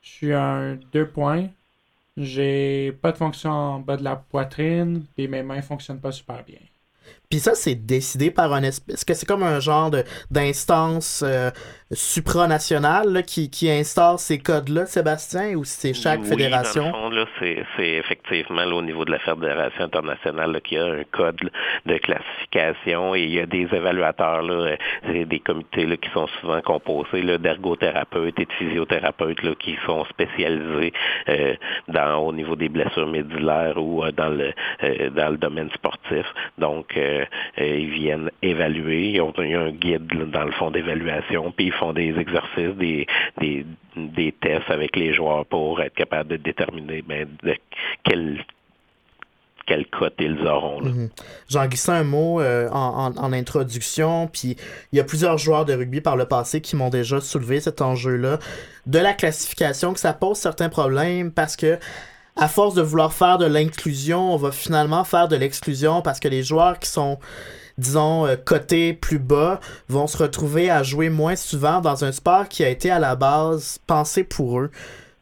Je 0.00 0.08
suis 0.08 0.32
un 0.32 0.76
2 0.92 1.06
points. 1.08 1.48
J'ai 2.16 2.92
pas 3.00 3.12
de 3.12 3.16
fonction 3.16 3.50
en 3.50 3.78
bas 3.80 3.96
de 3.96 4.04
la 4.04 4.16
poitrine. 4.16 5.04
Et 5.18 5.28
mes 5.28 5.42
mains 5.42 5.62
fonctionnent 5.62 6.00
pas 6.00 6.12
super 6.12 6.44
bien. 6.44 6.60
Puis 7.32 7.40
ça, 7.40 7.54
c'est 7.54 7.86
décidé 7.86 8.30
par 8.30 8.52
un 8.52 8.62
espèce. 8.62 8.96
Est-ce 8.96 9.06
que 9.06 9.14
c'est 9.14 9.24
comme 9.24 9.42
un 9.42 9.58
genre 9.58 9.90
d'instance 10.30 11.24
euh, 11.26 11.50
supranationale 11.90 13.22
qui, 13.26 13.48
qui 13.48 13.70
instaure 13.70 14.20
ces 14.20 14.38
codes-là, 14.38 14.84
Sébastien, 14.84 15.54
ou 15.54 15.64
c'est 15.64 15.94
chaque 15.94 16.22
fédération? 16.24 16.90
Dans 16.90 17.08
le 17.08 17.24
fond, 17.24 17.64
c'est 17.78 17.88
effectivement 17.88 18.64
au 18.64 18.82
niveau 18.82 19.06
de 19.06 19.12
la 19.12 19.18
Fédération 19.18 19.84
internationale 19.84 20.60
qui 20.62 20.76
a 20.76 20.84
un 20.84 21.04
code 21.10 21.50
de 21.86 21.96
classification 21.96 23.14
et 23.14 23.22
il 23.22 23.32
y 23.32 23.40
a 23.40 23.46
des 23.46 23.66
évaluateurs, 23.72 24.42
là, 24.42 24.76
euh, 25.08 25.24
des 25.24 25.40
comités 25.40 25.86
là, 25.86 25.96
qui 25.96 26.10
sont 26.10 26.26
souvent 26.42 26.60
composés 26.60 27.22
d'ergothérapeutes 27.38 28.38
et 28.38 28.44
de 28.44 28.52
physiothérapeutes 28.58 29.42
là, 29.42 29.54
qui 29.58 29.78
sont 29.86 30.04
spécialisés 30.04 30.92
euh, 31.30 31.54
dans, 31.88 32.16
au 32.16 32.34
niveau 32.34 32.56
des 32.56 32.68
blessures 32.68 33.08
médulaires 33.08 33.78
ou 33.78 34.02
dans, 34.10 34.28
le, 34.28 34.52
dans 35.08 35.30
le 35.30 35.38
domaine 35.38 35.70
sportif. 35.70 36.26
Donc, 36.58 36.94
euh, 36.98 37.21
ils 37.58 37.90
viennent 37.90 38.30
évaluer. 38.42 39.10
Ils 39.10 39.20
ont, 39.20 39.32
un 39.38 39.70
guide 39.70 40.06
dans 40.30 40.44
le 40.44 40.52
fond 40.52 40.70
d'évaluation, 40.70 41.52
puis 41.52 41.66
ils 41.66 41.72
font 41.72 41.92
des 41.92 42.14
exercices, 42.18 42.76
des, 42.76 43.06
des, 43.96 44.32
tests 44.40 44.70
avec 44.70 44.96
les 44.96 45.12
joueurs 45.12 45.46
pour 45.46 45.80
être 45.80 45.94
capable 45.94 46.30
de 46.30 46.36
déterminer 46.36 47.02
ben, 47.02 47.26
quel 48.04 48.44
quelle 49.66 49.86
cote 49.86 50.14
ils 50.18 50.46
auront. 50.46 50.82
Mhm. 50.82 51.08
J'en 51.48 51.66
glissais 51.66 51.92
un 51.92 52.04
mot 52.04 52.40
euh, 52.40 52.68
en, 52.70 53.14
en, 53.16 53.32
introduction, 53.32 54.26
puis 54.26 54.56
il 54.92 54.96
y 54.96 55.00
a 55.00 55.04
plusieurs 55.04 55.38
joueurs 55.38 55.64
de 55.64 55.72
rugby 55.72 56.00
par 56.00 56.16
le 56.16 56.26
passé 56.26 56.60
qui 56.60 56.76
m'ont 56.76 56.90
déjà 56.90 57.20
soulevé 57.20 57.60
cet 57.60 57.80
enjeu-là 57.80 58.38
de 58.86 58.98
la 58.98 59.12
classification, 59.12 59.92
que 59.92 60.00
ça 60.00 60.12
pose 60.12 60.36
certains 60.36 60.68
problèmes 60.68 61.30
parce 61.30 61.56
que 61.56 61.78
à 62.36 62.48
force 62.48 62.74
de 62.74 62.82
vouloir 62.82 63.12
faire 63.12 63.38
de 63.38 63.46
l'inclusion, 63.46 64.32
on 64.32 64.36
va 64.36 64.52
finalement 64.52 65.04
faire 65.04 65.28
de 65.28 65.36
l'exclusion 65.36 66.02
parce 66.02 66.20
que 66.20 66.28
les 66.28 66.42
joueurs 66.42 66.78
qui 66.78 66.88
sont 66.88 67.18
disons, 67.78 68.26
euh, 68.26 68.36
cotés 68.36 68.92
plus 68.92 69.18
bas, 69.18 69.60
vont 69.88 70.06
se 70.06 70.16
retrouver 70.16 70.70
à 70.70 70.82
jouer 70.82 71.08
moins 71.08 71.36
souvent 71.36 71.80
dans 71.80 72.04
un 72.04 72.12
sport 72.12 72.48
qui 72.48 72.64
a 72.64 72.68
été 72.68 72.90
à 72.90 72.98
la 72.98 73.16
base 73.16 73.78
pensé 73.86 74.24
pour 74.24 74.60
eux. 74.60 74.70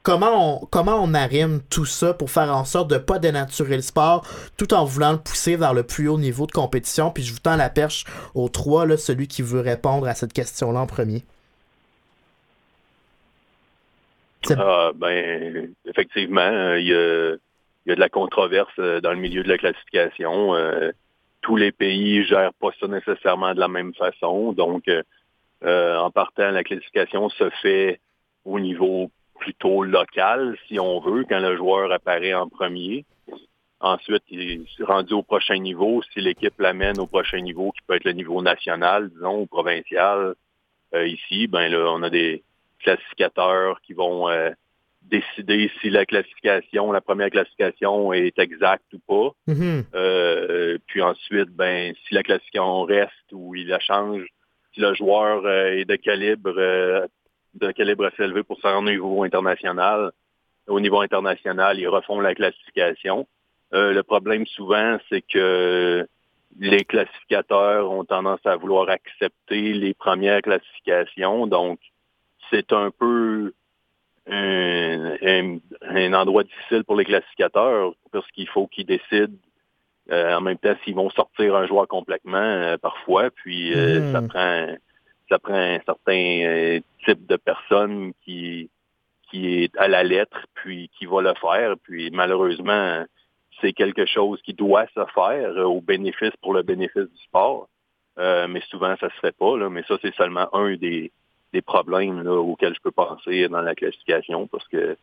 Comment 0.02 0.62
on, 0.62 0.66
comment 0.66 0.96
on 1.02 1.12
arrime 1.12 1.60
tout 1.68 1.84
ça 1.84 2.14
pour 2.14 2.30
faire 2.30 2.56
en 2.56 2.64
sorte 2.64 2.88
de 2.88 2.96
pas 2.96 3.18
dénaturer 3.18 3.76
le 3.76 3.82
sport 3.82 4.26
tout 4.56 4.72
en 4.72 4.84
voulant 4.84 5.12
le 5.12 5.18
pousser 5.18 5.56
vers 5.56 5.74
le 5.74 5.82
plus 5.82 6.08
haut 6.08 6.18
niveau 6.18 6.46
de 6.46 6.52
compétition? 6.52 7.10
Puis 7.10 7.22
je 7.22 7.32
vous 7.32 7.38
tends 7.38 7.56
la 7.56 7.68
perche 7.68 8.06
aux 8.34 8.48
trois, 8.48 8.86
là, 8.86 8.96
celui 8.96 9.28
qui 9.28 9.42
veut 9.42 9.60
répondre 9.60 10.08
à 10.08 10.14
cette 10.14 10.32
question-là 10.32 10.80
en 10.80 10.86
premier. 10.86 11.24
Ah, 14.48 14.92
ben, 14.94 15.74
effectivement, 15.84 16.40
euh, 16.40 16.80
il 16.80 16.86
y, 16.86 16.94
a, 16.94 17.36
de 17.94 18.00
la 18.00 18.08
controverse 18.08 18.72
euh, 18.78 19.00
dans 19.00 19.10
le 19.10 19.18
milieu 19.18 19.42
de 19.42 19.48
la 19.48 19.58
classification. 19.58 20.54
Euh, 20.54 20.92
tous 21.42 21.56
les 21.56 21.72
pays 21.72 22.24
gèrent 22.24 22.54
pas 22.54 22.70
ça 22.78 22.86
nécessairement 22.86 23.54
de 23.54 23.60
la 23.60 23.68
même 23.68 23.94
façon. 23.94 24.52
Donc, 24.52 24.84
en 25.62 26.10
partant, 26.10 26.50
la 26.50 26.62
classification 26.62 27.30
se 27.30 27.48
fait 27.62 28.00
au 28.44 28.60
niveau 28.60 29.10
plutôt 29.38 29.82
local, 29.82 30.56
si 30.68 30.78
on 30.78 31.00
veut, 31.00 31.24
quand 31.26 31.40
le 31.40 31.56
joueur 31.56 31.90
apparaît 31.92 32.34
en 32.34 32.48
premier. 32.48 33.06
Ensuite, 33.80 34.22
il 34.28 34.42
est 34.50 34.84
rendu 34.84 35.14
au 35.14 35.22
prochain 35.22 35.56
niveau. 35.56 36.02
Si 36.12 36.20
l'équipe 36.20 36.60
l'amène 36.60 37.00
au 37.00 37.06
prochain 37.06 37.40
niveau, 37.40 37.72
qui 37.72 37.80
peut 37.86 37.94
être 37.94 38.04
le 38.04 38.12
niveau 38.12 38.42
national, 38.42 39.08
disons, 39.08 39.40
ou 39.40 39.46
provincial, 39.46 40.34
ici, 40.94 41.46
ben 41.46 41.72
là, 41.72 41.90
on 41.90 42.02
a 42.02 42.10
des, 42.10 42.42
classificateurs 42.82 43.80
qui 43.82 43.92
vont 43.92 44.28
euh, 44.28 44.50
décider 45.02 45.70
si 45.80 45.90
la 45.90 46.04
classification, 46.04 46.92
la 46.92 47.00
première 47.00 47.30
classification 47.30 48.12
est 48.12 48.38
exacte 48.38 48.92
ou 48.92 48.98
pas. 48.98 49.52
Mm-hmm. 49.52 50.78
puis 50.86 51.02
ensuite, 51.02 51.50
ben, 51.50 51.94
si 52.06 52.14
la 52.14 52.22
classification 52.22 52.82
reste 52.82 53.32
ou 53.32 53.54
il 53.54 53.68
la 53.68 53.80
change, 53.80 54.26
si 54.74 54.80
le 54.80 54.94
joueur 54.94 55.48
est 55.48 55.84
de 55.84 55.96
calibre 55.96 57.08
de 57.54 57.72
calibre 57.72 58.06
assez 58.06 58.22
élevé 58.22 58.44
pour 58.44 58.58
se 58.58 58.66
rendre 58.66 58.88
au 58.88 58.92
niveau 58.92 59.24
international, 59.24 60.12
au 60.68 60.78
niveau 60.78 61.00
international, 61.00 61.80
ils 61.80 61.88
refont 61.88 62.20
la 62.20 62.34
classification. 62.34 63.26
le 63.72 64.02
problème 64.02 64.46
souvent, 64.46 64.98
c'est 65.08 65.22
que 65.22 66.06
les 66.58 66.84
classificateurs 66.84 67.90
ont 67.90 68.04
tendance 68.04 68.40
à 68.44 68.56
vouloir 68.56 68.88
accepter 68.88 69.72
les 69.72 69.94
premières 69.94 70.42
classifications. 70.42 71.46
Donc, 71.46 71.78
c'est 72.50 72.72
un 72.72 72.90
peu 72.90 73.52
un, 74.26 76.12
endroit 76.12 76.44
difficile 76.44 76.84
pour 76.84 76.96
les 76.96 77.04
classificateurs 77.04 77.92
parce 78.12 78.30
qu'il 78.32 78.48
faut 78.48 78.66
qu'ils 78.66 78.86
décident 78.86 79.34
euh, 80.10 80.34
en 80.34 80.40
même 80.40 80.58
temps 80.58 80.74
s'ils 80.84 80.94
vont 80.94 81.10
sortir 81.10 81.54
un 81.54 81.66
joueur 81.66 81.86
complètement 81.86 82.38
euh, 82.38 82.76
parfois. 82.78 83.30
Puis 83.30 83.72
euh, 83.74 84.00
hmm. 84.00 84.12
ça 84.12 84.22
prend 84.22 84.66
ça 85.28 85.38
prend 85.38 85.54
un 85.54 85.80
certain 85.86 86.80
type 87.04 87.26
de 87.26 87.36
personne 87.36 88.12
qui 88.24 88.68
qui 89.30 89.62
est 89.62 89.76
à 89.78 89.86
la 89.86 90.02
lettre 90.02 90.46
puis 90.54 90.90
qui 90.98 91.06
va 91.06 91.22
le 91.22 91.34
faire. 91.34 91.74
Puis 91.82 92.10
malheureusement, 92.10 93.04
c'est 93.60 93.72
quelque 93.72 94.06
chose 94.06 94.40
qui 94.42 94.54
doit 94.54 94.86
se 94.88 95.04
faire 95.14 95.56
au 95.68 95.80
bénéfice 95.80 96.34
pour 96.42 96.54
le 96.54 96.62
bénéfice 96.62 97.08
du 97.08 97.22
sport. 97.22 97.68
mais 98.16 98.60
souvent, 98.68 98.96
ça 98.98 99.08
se 99.08 99.20
fait 99.20 99.36
pas. 99.36 99.56
Là. 99.56 99.70
Mais 99.70 99.84
ça, 99.86 99.96
c'est 100.02 100.14
seulement 100.16 100.52
un 100.52 100.74
des, 100.74 101.12
des 101.52 101.62
problèmes 101.62 102.26
auxquels 102.26 102.74
je 102.74 102.80
peux 102.80 102.90
penser 102.90 103.48
dans 103.48 103.62
la 103.62 103.74
classification 103.74 104.46
parce 104.46 104.66
que 104.68 104.96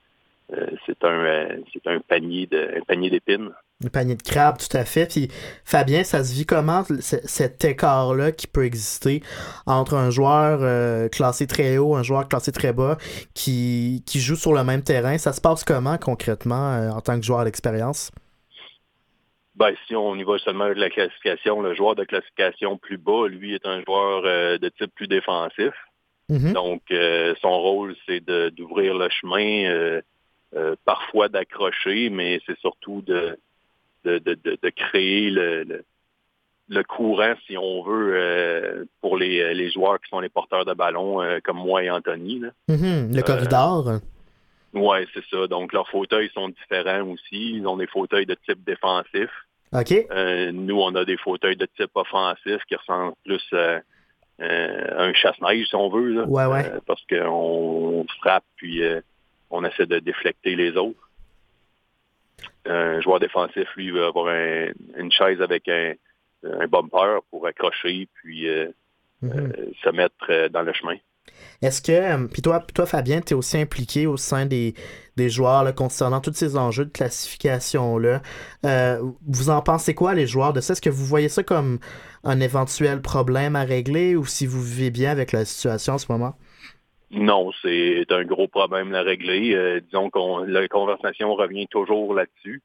euh, 0.54 0.66
c'est 0.86 1.04
un 1.04 1.26
euh, 1.26 1.58
c'est 1.74 1.86
un 1.88 2.00
panier 2.00 2.48
de 2.48 2.78
un 2.78 2.82
panier 2.82 3.10
d'épines. 3.10 3.50
Un 3.84 3.90
panier 3.90 4.16
de 4.16 4.22
crabes, 4.22 4.58
tout 4.58 4.76
à 4.78 4.86
fait. 4.86 5.06
Puis 5.08 5.28
Fabien, 5.66 6.04
ça 6.04 6.24
se 6.24 6.34
vit 6.34 6.46
comment 6.46 6.84
cet 7.02 7.66
écart-là 7.66 8.32
qui 8.32 8.48
peut 8.48 8.64
exister 8.64 9.22
entre 9.66 9.96
un 9.96 10.10
joueur 10.10 10.60
euh, 10.62 11.10
classé 11.10 11.48
très 11.48 11.78
haut, 11.78 11.96
un 11.96 12.04
joueur 12.04 12.30
classé 12.30 12.54
très 12.54 12.72
bas, 12.72 12.98
qui, 13.36 14.04
qui 14.08 14.20
joue 14.20 14.38
sur 14.38 14.54
le 14.54 14.64
même 14.64 14.84
terrain? 14.84 15.18
Ça 15.18 15.34
se 15.34 15.42
passe 15.42 15.66
comment 15.66 15.98
concrètement 15.98 16.90
en 16.96 17.02
tant 17.02 17.20
que 17.20 17.26
joueur 17.26 17.44
d'expérience? 17.44 18.12
Ben, 19.56 19.76
si 19.86 19.96
on 19.96 20.16
y 20.16 20.24
va 20.24 20.38
seulement 20.40 20.66
avec 20.66 20.78
la 20.78 20.90
classification, 20.90 21.62
le 21.62 21.76
joueur 21.76 21.96
de 21.96 22.06
classification 22.06 22.78
plus 22.78 22.98
bas, 22.98 23.28
lui, 23.28 23.54
est 23.54 23.66
un 23.66 23.84
joueur 23.84 24.22
de 24.24 24.70
type 24.70 24.94
plus 24.96 25.08
défensif. 25.08 25.74
Mm-hmm. 26.30 26.54
Donc, 26.54 26.82
euh, 26.92 27.34
son 27.42 27.58
rôle, 27.58 27.96
c'est 28.06 28.22
d'ouvrir 28.52 28.96
le 28.96 29.10
chemin, 29.10 29.66
euh, 29.66 30.02
euh, 30.56 30.76
parfois 30.86 31.30
d'accrocher, 31.30 32.10
mais 32.10 32.42
c'est 32.46 32.58
surtout 32.60 33.02
de, 33.02 33.38
de, 34.04 34.20
de, 34.20 34.38
de, 34.44 34.70
créer 34.70 35.30
le, 35.30 35.84
le, 36.68 36.84
courant, 36.84 37.34
si 37.46 37.58
on 37.58 37.82
veut, 37.84 38.88
pour 39.02 39.18
les, 39.18 39.54
les 39.54 39.72
joueurs 39.72 40.02
qui 40.02 40.10
sont 40.10 40.20
les 40.20 40.30
porteurs 40.30 40.66
de 40.66 40.74
ballon, 40.74 41.22
comme 41.44 41.58
moi 41.58 41.84
et 41.84 41.90
Anthony. 41.90 42.40
Là. 42.40 42.50
Mm-hmm. 42.70 43.16
Le 43.16 43.22
corridor. 43.22 44.00
oui, 44.74 44.98
c'est 45.14 45.24
ça. 45.32 45.48
Donc, 45.48 45.72
leurs 45.72 45.90
fauteuils 45.90 46.30
sont 46.34 46.50
différents 46.50 47.08
aussi. 47.08 47.56
Ils 47.56 47.68
ont 47.68 47.78
des 47.78 47.88
fauteuils 47.88 48.26
de 48.26 48.36
type 48.46 48.64
défensif. 48.66 49.30
OK. 49.74 49.94
nous, 50.54 50.80
on 50.80 50.94
a 50.96 51.06
des 51.06 51.18
fauteuils 51.18 51.58
de 51.58 51.68
type 51.78 51.92
offensif 51.96 52.58
qui 52.68 52.76
ressemblent 52.76 53.16
plus 53.26 53.46
à 53.54 53.80
un 54.40 55.14
chasse-neige, 55.14 55.68
si 55.68 55.76
on 55.76 55.90
veut. 55.90 56.10
Là, 56.10 56.24
ouais, 56.26 56.46
ouais. 56.46 56.66
Euh, 56.66 56.80
parce 56.86 57.04
qu'on 57.10 58.06
frappe, 58.20 58.46
puis 58.56 58.84
euh, 58.84 59.02
on 59.50 59.64
essaie 59.64 59.86
de 59.86 60.00
déflecter 60.00 60.56
les 60.56 60.76
autres. 60.78 61.10
Un 62.66 63.00
joueur 63.02 63.20
défensif, 63.20 63.68
lui, 63.76 63.92
va 63.92 64.08
avoir 64.08 64.28
une 64.28 65.12
chaise 65.12 65.42
avec 65.42 65.68
un, 65.70 65.94
bumper 66.68 67.20
pour 67.32 67.48
accrocher, 67.48 68.08
puis 68.14 68.46
mm-hmm. 69.24 69.74
se 69.84 69.90
mettre 69.90 70.50
dans 70.50 70.62
le 70.62 70.74
chemin. 70.74 70.98
Est-ce 71.62 71.82
que, 71.82 72.28
puis 72.28 72.42
toi, 72.42 72.64
toi, 72.74 72.86
Fabien, 72.86 73.22
tu 73.22 73.34
es 73.34 73.36
aussi 73.36 73.58
impliqué 73.58 74.06
au 74.08 74.18
sein 74.18 74.46
des, 74.46 74.76
des 75.16 75.30
joueurs 75.30 75.64
là, 75.64 75.72
concernant 75.72 76.22
tous 76.22 76.34
ces 76.34 76.56
enjeux 76.56 76.86
de 76.86 76.92
classification-là? 76.92 78.22
vous 79.28 79.50
en 79.50 79.62
pensez 79.62 79.96
quoi, 79.96 80.14
les 80.14 80.28
joueurs 80.28 80.54
de 80.54 80.62
ça? 80.62 80.74
Est-ce 80.74 80.82
que 80.82 80.90
vous 80.90 81.06
voyez 81.06 81.30
ça 81.30 81.44
comme 81.44 81.80
un 82.24 82.40
éventuel 82.40 83.02
problème 83.02 83.56
à 83.56 83.64
régler 83.64 84.16
ou 84.16 84.26
si 84.26 84.46
vous 84.46 84.62
vivez 84.62 84.92
bien 84.92 85.12
avec 85.12 85.32
la 85.32 85.46
situation 85.46 85.94
en 85.94 85.98
ce 85.98 86.12
moment? 86.12 86.36
Non, 87.12 87.52
c'est 87.62 88.06
un 88.12 88.24
gros 88.26 88.48
problème 88.48 88.94
à 88.94 89.02
régler. 89.02 89.56
Euh, 89.56 89.80
disons 89.80 90.10
que 90.10 90.46
la 90.46 90.68
conversation 90.68 91.34
revient 91.36 91.68
toujours 91.68 92.14
là-dessus. 92.14 92.62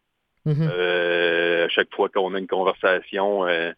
Mm-hmm. 0.46 0.68
Euh, 0.72 1.66
à 1.66 1.68
chaque 1.68 1.94
fois 1.94 2.08
qu'on 2.08 2.34
a 2.34 2.38
une 2.38 2.48
conversation, 2.48 3.46
euh, 3.46 3.72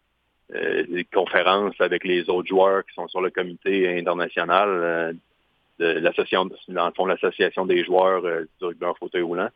des 0.53 1.05
conférences 1.11 1.79
avec 1.79 2.03
les 2.03 2.29
autres 2.29 2.47
joueurs 2.47 2.85
qui 2.85 2.93
sont 2.93 3.07
sur 3.07 3.21
le 3.21 3.29
comité 3.31 3.97
international 3.97 5.17
de 5.79 5.85
l'association, 5.85 6.49
dans 6.67 6.85
le 6.85 6.93
fond, 6.93 7.05
l'association 7.05 7.65
des 7.65 7.83
joueurs 7.83 8.21
du 8.21 8.65
rugby 8.65 8.85
en 8.85 8.93
fauteuil 8.93 9.23
roulant, 9.23 9.49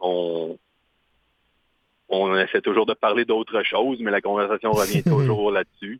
on, 0.00 0.56
on 2.12 2.36
essaie 2.36 2.60
toujours 2.60 2.86
de 2.86 2.92
parler 2.92 3.24
d'autre 3.24 3.62
chose, 3.62 3.98
mais 4.00 4.10
la 4.10 4.20
conversation 4.20 4.72
revient 4.72 5.02
toujours 5.04 5.50
là-dessus. 5.50 5.98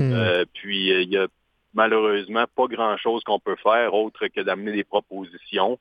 Euh, 0.00 0.44
puis 0.52 0.92
euh, 0.92 1.02
il 1.02 1.10
y 1.10 1.16
a 1.16 1.26
malheureusement 1.72 2.44
pas 2.54 2.66
grand-chose 2.66 3.22
qu'on 3.24 3.38
peut 3.38 3.56
faire 3.62 3.94
autre 3.94 4.26
que 4.28 4.42
d'amener 4.42 4.72
des 4.72 4.84
propositions, 4.84 5.78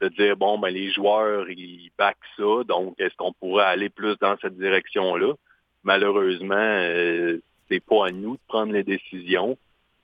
de 0.00 0.08
dire 0.08 0.36
bon 0.36 0.58
ben 0.58 0.70
les 0.70 0.92
joueurs 0.92 1.50
ils 1.50 1.90
backent 1.98 2.16
ça, 2.36 2.64
donc 2.66 2.94
est-ce 2.98 3.14
qu'on 3.16 3.32
pourrait 3.32 3.64
aller 3.64 3.88
plus 3.88 4.16
dans 4.20 4.36
cette 4.40 4.56
direction-là? 4.56 5.34
Malheureusement, 5.84 6.54
euh, 6.56 7.38
c'est 7.68 7.80
pas 7.84 8.08
à 8.08 8.10
nous 8.10 8.34
de 8.34 8.40
prendre 8.48 8.72
les 8.72 8.84
décisions, 8.84 9.56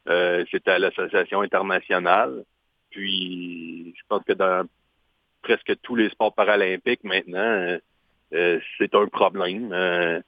c'est 0.07 0.67
à 0.67 0.79
l'association 0.79 1.41
internationale. 1.43 2.45
Puis 2.91 3.95
je 3.97 4.03
pense 4.09 4.25
que 4.25 4.33
dans 4.33 4.67
presque 5.43 5.73
tous 5.83 5.95
les 5.95 6.09
sports 6.11 6.35
paralympiques 6.35 7.05
maintenant 7.05 7.79
euh, 8.33 8.61
c'est 8.79 8.95
un 8.95 9.07
problème. 9.07 9.71
Euh, 9.73 10.21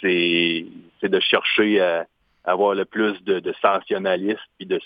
c'est 0.00 1.08
de 1.08 1.20
chercher 1.20 1.80
à, 1.80 2.06
avoir 2.44 2.74
le 2.74 2.84
plus 2.84 3.22
de, 3.24 3.40
de 3.40 3.52
sensationnalisme 3.60 4.40
et 4.60 4.64
de 4.66 4.80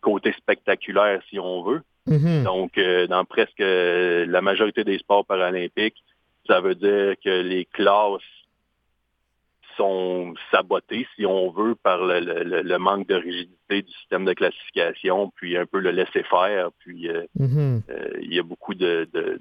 côté 0.00 0.32
spectaculaire, 0.32 1.20
si 1.30 1.38
on 1.38 1.62
veut. 1.62 1.82
Mm-hmm. 2.08 2.42
Donc, 2.44 2.78
euh, 2.78 3.06
dans 3.06 3.24
presque 3.24 3.58
la 3.60 4.40
majorité 4.40 4.84
des 4.84 4.98
sports 4.98 5.24
paralympiques, 5.24 6.02
ça 6.46 6.60
veut 6.60 6.74
dire 6.74 7.14
que 7.24 7.42
les 7.42 7.64
classes 7.66 8.20
sont 9.76 10.34
sabotées, 10.50 11.06
si 11.16 11.26
on 11.26 11.50
veut, 11.50 11.74
par 11.74 12.04
le, 12.04 12.20
le, 12.62 12.78
manque 12.78 13.06
de 13.08 13.14
rigidité 13.14 13.82
du 13.82 13.92
système 13.92 14.24
de 14.24 14.32
classification, 14.32 15.32
puis 15.36 15.56
un 15.56 15.66
peu 15.66 15.80
le 15.80 15.90
laisser 15.90 16.22
faire, 16.24 16.70
puis 16.78 17.08
mm-hmm. 17.38 17.82
il 18.20 18.34
y 18.34 18.38
a 18.38 18.42
beaucoup 18.42 18.74
de, 18.74 19.08
de 19.12 19.40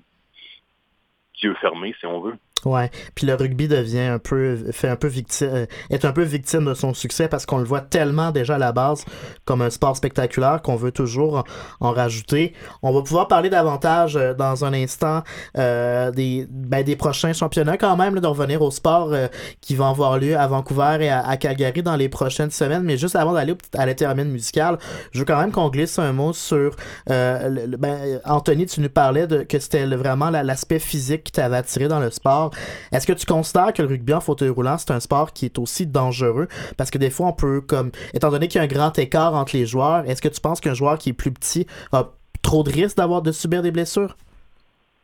yeux 1.42 1.56
fermés, 1.56 1.96
si 2.00 2.06
on 2.06 2.22
veut. 2.22 2.38
Ouais, 2.66 2.92
puis 3.16 3.26
le 3.26 3.34
rugby 3.34 3.68
devient 3.68 4.02
un 4.02 4.20
peu 4.20 4.58
fait 4.72 4.88
un 4.88 4.96
peu 4.96 5.08
victime 5.08 5.50
euh, 5.52 5.66
est 5.90 6.06
un 6.06 6.12
peu 6.12 6.22
victime 6.22 6.66
de 6.66 6.74
son 6.76 6.94
succès 6.94 7.28
parce 7.28 7.48
qu'on 7.48 7.58
le 7.58 7.64
voit 7.64 7.82
tellement 7.82 8.32
déjà 8.32 8.56
à 8.56 8.58
la 8.60 8.72
base 8.72 9.04
comme 9.46 9.64
un 9.64 9.72
sport 9.72 9.98
spectaculaire 9.98 10.62
qu'on 10.62 10.76
veut 10.76 10.92
toujours 10.92 11.44
en, 11.80 11.92
rajouter. 11.92 12.54
On 12.84 12.94
va 12.94 13.02
pouvoir 13.02 13.28
parler 13.28 13.50
davantage 13.50 14.16
euh, 14.16 14.34
dans 14.34 14.64
un 14.64 14.74
instant 14.74 15.24
euh, 15.58 16.12
des 16.12 16.46
ben, 16.50 16.84
des 16.84 16.96
prochains 16.96 17.34
championnats 17.34 17.78
quand 17.78 17.98
même 17.98 18.16
là, 18.16 18.22
de 18.22 18.28
revenir 18.28 18.62
au 18.62 18.70
sport 18.70 19.14
qui 19.60 19.76
vont 19.76 19.88
avoir 19.88 20.20
lieu 20.20 20.38
à 20.38 20.48
Vancouver 20.48 20.98
et 21.02 21.10
à, 21.10 21.36
Calgary 21.38 21.82
dans 21.82 21.96
les 21.96 22.10
prochaines 22.10 22.52
semaines, 22.52 22.84
mais 22.84 22.98
juste 22.98 23.16
avant 23.16 23.34
d'aller 23.34 23.56
à 23.76 23.86
l'intermède 23.86 24.28
musical, 24.28 24.78
je 25.12 25.20
veux 25.20 25.26
quand 25.26 25.40
même 25.40 25.52
qu'on 25.52 25.70
glisse 25.70 25.98
un 25.98 26.14
mot 26.14 26.34
sur 26.34 26.76
ben, 27.08 28.20
Anthony, 28.26 28.68
tu 28.68 28.82
nous 28.82 28.90
parlais 28.90 29.28
de 29.28 29.44
que 29.44 29.60
c'était 29.60 29.86
vraiment 29.86 30.30
l'aspect 30.30 30.80
physique 30.80 31.24
qui 31.24 31.32
t'avait 31.32 31.58
attiré 31.58 31.88
dans 31.88 32.00
le 32.00 32.12
sport. 32.12 32.51
Est-ce 32.92 33.08
que 33.08 33.14
tu 33.14 33.26
considères 33.26 33.74
que 33.74 33.82
le 33.82 33.88
rugby 33.88 34.14
en 34.14 34.22
fauteuil 34.22 34.50
roulant, 34.50 34.78
c'est 34.78 34.92
un 34.92 35.00
sport 35.00 35.34
qui 35.34 35.46
est 35.46 35.58
aussi 35.58 35.86
dangereux? 35.86 36.48
Parce 36.78 36.92
que 36.92 36.98
des 36.98 37.10
fois, 37.10 37.28
on 37.28 37.34
peut, 37.34 37.62
comme, 37.62 37.92
étant 38.14 38.30
donné 38.30 38.48
qu'il 38.48 38.60
y 38.60 38.62
a 38.62 38.64
un 38.64 38.68
grand 38.68 38.98
écart 39.00 39.34
entre 39.36 39.56
les 39.56 39.66
joueurs, 39.66 40.10
est-ce 40.10 40.22
que 40.22 40.30
tu 40.30 40.42
penses 40.42 40.62
qu'un 40.62 40.74
joueur 40.74 40.98
qui 40.98 41.10
est 41.10 41.14
plus 41.14 41.32
petit 41.32 41.66
a 41.92 42.10
trop 42.42 42.64
de 42.64 42.72
risques 42.72 42.98
d'avoir 42.98 43.22
de 43.22 43.32
subir 43.32 43.62
des 43.62 43.72
blessures? 43.72 44.16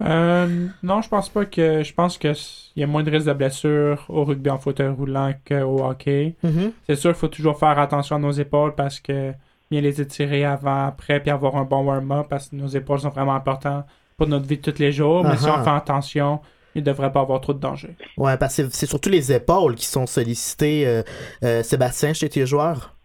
Euh, 0.03 0.67
non, 0.83 1.01
je 1.01 1.09
pense 1.09 1.29
pas 1.29 1.45
que. 1.45 1.81
Je 1.83 1.93
pense 1.93 2.17
qu'il 2.17 2.35
y 2.75 2.83
a 2.83 2.87
moins 2.87 3.03
de 3.03 3.09
risques 3.09 3.27
de 3.27 3.33
blessures 3.33 4.05
au 4.09 4.25
rugby 4.25 4.49
en 4.49 4.57
fauteuil 4.57 4.89
roulant 4.89 5.33
qu'au 5.47 5.83
hockey. 5.83 6.35
Mm-hmm. 6.45 6.71
C'est 6.85 6.95
sûr 6.95 7.11
qu'il 7.11 7.19
faut 7.19 7.27
toujours 7.27 7.57
faire 7.57 7.79
attention 7.79 8.17
à 8.17 8.19
nos 8.19 8.31
épaules 8.31 8.75
parce 8.75 8.99
que 8.99 9.33
bien 9.71 9.81
les 9.81 9.99
étirer 9.99 10.45
avant, 10.45 10.85
après, 10.85 11.19
puis 11.19 11.31
avoir 11.31 11.55
un 11.55 11.63
bon 11.63 11.83
warm-up 11.83 12.27
parce 12.29 12.49
que 12.49 12.55
nos 12.55 12.67
épaules 12.67 12.99
sont 12.99 13.09
vraiment 13.09 13.35
importantes 13.35 13.85
pour 14.17 14.27
notre 14.27 14.45
vie 14.45 14.57
de 14.57 14.71
tous 14.71 14.79
les 14.79 14.91
jours. 14.91 15.23
Mais 15.23 15.37
si 15.37 15.45
on 15.45 15.57
uh-huh. 15.57 15.63
fait 15.63 15.69
attention, 15.71 16.41
il 16.77 16.83
devrait 16.83 17.11
pas 17.11 17.21
avoir 17.21 17.41
trop 17.41 17.53
de 17.53 17.59
danger. 17.59 17.95
Ouais, 18.17 18.37
parce 18.37 18.57
que 18.57 18.63
c'est 18.71 18.85
surtout 18.85 19.09
les 19.09 19.31
épaules 19.31 19.75
qui 19.75 19.85
sont 19.85 20.05
sollicitées, 20.07 20.87
euh, 20.87 21.03
euh, 21.43 21.63
Sébastien, 21.63 22.13
chez 22.13 22.29
tes 22.29 22.45
joueurs. 22.45 22.96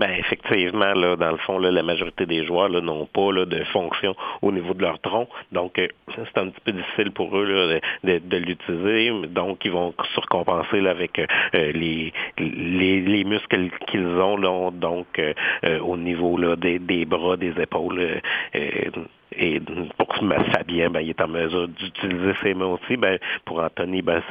Ben 0.00 0.12
effectivement, 0.12 0.94
là, 0.94 1.14
dans 1.14 1.30
le 1.30 1.36
fond, 1.36 1.58
la 1.58 1.82
majorité 1.82 2.24
des 2.24 2.46
joueurs 2.46 2.70
n'ont 2.70 3.04
pas 3.04 3.32
de 3.44 3.64
fonction 3.64 4.16
au 4.40 4.50
niveau 4.50 4.72
de 4.72 4.80
leur 4.80 4.98
tronc. 5.00 5.28
Donc, 5.52 5.78
euh, 5.78 5.88
c'est 6.14 6.38
un 6.38 6.48
petit 6.48 6.60
peu 6.64 6.72
difficile 6.72 7.10
pour 7.10 7.36
eux 7.36 7.78
de, 8.02 8.36
l'utiliser. 8.38 9.12
Donc, 9.28 9.62
ils 9.66 9.70
vont 9.70 9.92
surcompenser 10.14 10.80
là, 10.80 10.92
avec 10.92 11.18
euh, 11.18 11.26
les, 11.72 12.14
les, 12.38 13.02
les, 13.02 13.24
muscles 13.24 13.68
qu'ils 13.88 14.06
ont, 14.06 14.70
donc 14.70 15.18
euh, 15.18 15.78
au 15.80 15.98
niveau 15.98 16.38
des, 16.56 17.04
bras, 17.04 17.36
des 17.36 17.52
épaules. 17.60 18.22
et 18.54 19.60
pour 19.98 20.16
Fabien, 20.50 20.90
il 20.98 21.10
est 21.10 21.20
en 21.20 21.28
mesure 21.28 21.68
d'utiliser 21.68 22.32
ses 22.42 22.54
mains 22.54 22.78
aussi. 22.78 22.96
Ben, 22.96 23.18
pour 23.44 23.60
Anthony, 23.60 24.00
ben, 24.00 24.22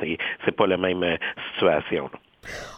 c'est 0.45 0.55
pas 0.55 0.65
la 0.65 0.77
même 0.77 1.05
situation. 1.53 2.09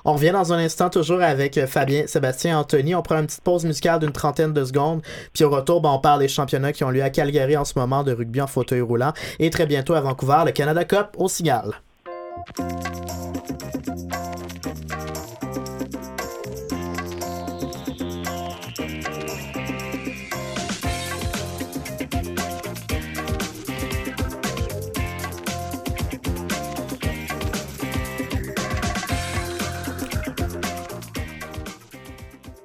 On 0.06 0.14
revient 0.14 0.32
dans 0.32 0.54
un 0.54 0.58
instant 0.58 0.90
toujours 0.90 1.22
avec 1.22 1.58
euh, 1.58 1.68
Fabien, 1.68 2.08
Sébastien, 2.08 2.60
Anthony. 2.60 2.96
On 2.96 3.02
prend 3.02 3.20
une 3.20 3.28
petite 3.28 3.42
pause 3.44 3.66
musicale 3.66 4.00
d'une 4.00 4.12
trentaine 4.12 4.54
de 4.54 4.66
secondes. 4.66 5.02
Puis 5.34 5.44
au 5.44 5.50
retour, 5.50 5.82
ben, 5.82 5.90
on 5.90 6.00
parle 6.00 6.20
des 6.20 6.28
championnats 6.28 6.74
qui 6.74 6.84
ont 6.84 6.90
lieu 6.90 7.04
à 7.04 7.10
Calgary 7.10 7.58
en 7.58 7.66
ce 7.66 7.78
moment 7.78 8.04
de 8.04 8.12
rugby 8.12 8.42
en 8.42 8.48
fauteuil 8.48 8.82
roulant. 8.82 9.14
Et 9.40 9.50
très 9.50 9.66
bientôt 9.66 9.94
à 9.94 10.02
Vancouver, 10.02 10.44
le 10.46 10.52
Canada 10.52 10.86
Cup 10.86 11.10
au 11.18 11.28
signal. 11.28 11.74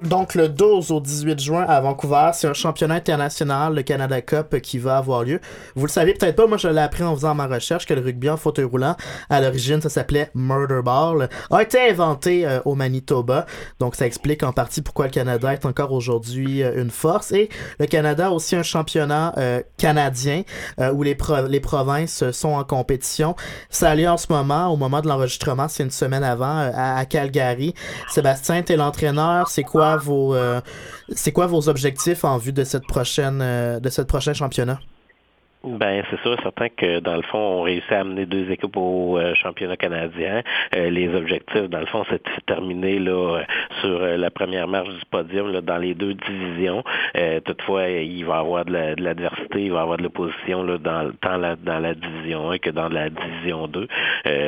Donc, 0.06 0.36
le 0.36 0.48
12 0.48 0.92
au 0.92 1.00
18 1.00 1.40
juin 1.40 1.64
à 1.66 1.80
Vancouver, 1.80 2.30
c'est 2.32 2.46
un 2.46 2.54
championnat 2.54 2.94
international, 2.94 3.74
le 3.74 3.82
Canada 3.82 4.22
Cup, 4.22 4.60
qui 4.60 4.78
va 4.78 4.98
avoir 4.98 5.24
lieu. 5.24 5.40
Vous 5.74 5.84
le 5.84 5.90
savez 5.90 6.14
peut-être 6.14 6.36
pas, 6.36 6.46
moi 6.46 6.58
je 6.58 6.68
l'ai 6.68 6.80
appris 6.80 7.02
en 7.02 7.16
faisant 7.16 7.34
ma 7.34 7.48
recherche 7.48 7.86
que 7.86 7.94
le 7.94 8.02
rugby 8.02 8.30
en 8.30 8.36
fauteuil 8.36 8.66
roulant, 8.66 8.94
à 9.30 9.40
l'origine, 9.40 9.82
ça 9.82 9.88
s'appelait 9.88 10.30
Murder 10.36 10.80
Ball, 10.84 11.28
a 11.50 11.62
été 11.62 11.90
inventé 11.90 12.46
euh, 12.46 12.60
au 12.64 12.76
Manitoba. 12.76 13.46
Donc, 13.80 13.96
ça 13.96 14.06
explique 14.06 14.44
en 14.44 14.52
partie 14.52 14.80
pourquoi 14.80 15.06
le 15.06 15.10
Canada 15.10 15.52
est 15.52 15.66
encore 15.66 15.90
aujourd'hui 15.90 16.62
euh, 16.62 16.80
une 16.80 16.90
force. 16.90 17.32
Et 17.32 17.48
le 17.80 17.86
Canada 17.86 18.28
a 18.28 18.30
aussi 18.30 18.54
un 18.54 18.62
championnat 18.62 19.32
euh, 19.38 19.60
canadien 19.76 20.42
où 20.92 21.02
les, 21.02 21.16
les 21.48 21.60
provinces 21.60 22.30
sont 22.30 22.50
en 22.50 22.62
compétition. 22.62 23.34
Ça 23.70 23.90
a 23.90 23.94
lieu 23.96 24.08
en 24.08 24.16
ce 24.16 24.26
moment, 24.30 24.68
au 24.68 24.76
moment 24.76 25.00
de 25.00 25.08
l'enregistrement, 25.08 25.66
c'est 25.66 25.82
une 25.82 25.90
semaine 25.90 26.22
avant, 26.22 26.70
à, 26.72 26.98
à 26.98 27.04
Calgary. 27.06 27.74
Sébastien, 28.08 28.62
t'es 28.62 28.76
l'entraîneur, 28.76 29.48
c'est 29.48 29.64
quoi 29.64 29.95
vos, 29.98 30.34
euh, 30.34 30.60
c'est 31.08 31.32
quoi 31.32 31.46
vos 31.46 31.68
objectifs 31.68 32.24
en 32.24 32.38
vue 32.38 32.52
de 32.52 32.64
cette 32.64 32.86
prochaine, 32.86 33.40
euh, 33.42 33.80
de 33.80 33.88
cette 33.88 34.08
prochaine 34.08 34.34
championnat? 34.34 34.78
Ben 35.64 36.04
c'est 36.08 36.20
sûr, 36.20 36.36
certain 36.44 36.68
que 36.68 37.00
dans 37.00 37.16
le 37.16 37.22
fond, 37.22 37.38
on 37.38 37.62
réussit 37.62 37.90
à 37.90 38.00
amener 38.00 38.24
deux 38.24 38.48
équipes 38.52 38.76
au 38.76 39.18
euh, 39.18 39.34
championnat 39.34 39.76
canadien. 39.76 40.42
Les 40.72 41.12
objectifs, 41.12 41.68
dans 41.68 41.80
le 41.80 41.86
fond, 41.86 42.04
c'est 42.08 42.24
de 42.24 42.30
terminer 42.46 43.00
là 43.00 43.40
sur 43.80 44.02
euh, 44.02 44.16
la 44.16 44.30
première 44.30 44.68
marche 44.68 44.88
du 44.88 45.04
podium 45.10 45.52
là, 45.52 45.60
dans 45.60 45.78
les 45.78 45.94
deux 45.94 46.14
divisions. 46.14 46.82
toutefois, 47.44 47.88
il 47.88 48.24
va 48.24 48.36
y 48.36 48.38
avoir 48.38 48.64
de 48.64 49.02
l'adversité, 49.02 49.64
il 49.64 49.72
va 49.72 49.80
y 49.80 49.82
avoir 49.82 49.98
de 49.98 50.04
l'opposition 50.04 50.64
dans, 50.64 51.12
tant 51.20 51.36
la, 51.36 51.56
dans 51.56 51.78
la 51.78 51.94
division 51.94 52.50
1 52.50 52.58
que 52.58 52.70
dans 52.70 52.88
la 52.88 53.10
division 53.10 53.66
2. 53.68 53.88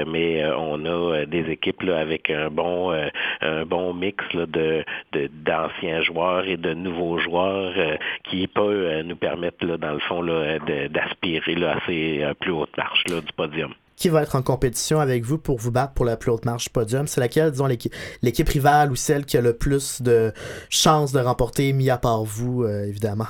mais 0.07 0.45
on 0.57 0.85
a 0.85 1.25
des 1.27 1.51
équipes 1.51 1.83
là, 1.83 1.99
avec 1.99 2.31
un 2.31 2.51
bon 2.51 2.93
un 3.41 3.65
bon 3.65 3.95
mix 3.95 4.25
de 4.35 4.85
d'anciens 5.13 6.03
joueurs 6.03 6.47
et 6.47 6.57
de 6.57 6.75
nouveaux 6.75 7.19
joueurs 7.19 7.73
qui 8.25 8.47
peut 8.47 9.03
nous 9.03 9.17
permettre 9.17 9.65
là, 9.65 9.77
dans 9.77 9.93
le 9.93 10.01
fond 10.01 10.23
là, 10.23 10.59
de 10.59 10.89
aspirer 10.99 11.55
là, 11.55 11.77
à 11.77 11.87
ces 11.87 12.23
euh, 12.23 12.35
plus 12.35 12.53
hautes 12.53 12.77
marches 12.77 13.05
du 13.05 13.33
podium 13.37 13.73
qui 13.99 14.09
va 14.09 14.23
être 14.23 14.37
en 14.37 14.43
compétition 14.43 15.01
avec 15.01 15.25
vous 15.25 15.39
pour 15.39 15.59
vous 15.59 15.73
battre 15.73 15.93
pour 15.93 16.05
la 16.05 16.17
plus 16.17 16.31
haute 16.31 16.45
marche 16.45 16.69
podium? 16.69 17.07
C'est 17.07 17.21
laquelle, 17.21 17.51
disons, 17.51 17.67
l'équipe 17.67 18.49
rivale 18.49 18.93
ou 18.93 18.97
celle 18.97 19.27
qui 19.27 19.37
a 19.37 19.41
le 19.41 19.57
plus 19.57 20.01
de 20.01 20.33
chances 20.71 21.13
de 21.13 21.19
remporter, 21.19 21.73
mis 21.73 21.91
à 21.91 21.99
part 21.99 22.23
vous, 22.23 22.63
euh, 22.63 22.85
évidemment? 22.87 23.27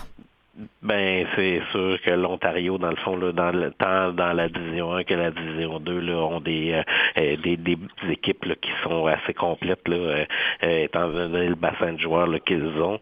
Ben, 0.82 1.24
c'est 1.36 1.62
sûr 1.70 1.98
que 2.04 2.10
l'Ontario, 2.10 2.78
dans 2.78 2.90
le 2.90 2.96
fond, 2.96 3.16
là, 3.16 3.30
dans 3.30 3.52
le 3.52 3.72
dans 3.78 4.32
la 4.32 4.48
division 4.48 4.92
1 4.92 5.04
que 5.04 5.14
la 5.14 5.30
division 5.30 5.78
2, 5.78 6.00
là, 6.00 6.16
ont 6.16 6.40
des, 6.40 6.82
euh, 7.16 7.36
des, 7.36 7.78
équipes 8.10 8.44
qui 8.60 8.70
sont 8.82 9.06
assez 9.06 9.34
complètes, 9.34 9.86
là, 9.86 10.24
étant 10.62 11.08
donné 11.10 11.46
le 11.46 11.54
bassin 11.54 11.92
de 11.92 11.98
joueurs 11.98 12.28
qu'ils 12.44 12.82
ont. 12.82 12.98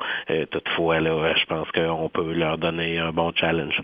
toutefois, 0.51 1.01
là, 1.01 1.35
je 1.35 1.47
pense 1.47 1.71
qu'on 1.73 2.11
peut 2.11 2.35
leur 2.35 2.59
donner 2.59 2.99
un 2.99 3.11
bon 3.13 3.33
challenge. 3.35 3.81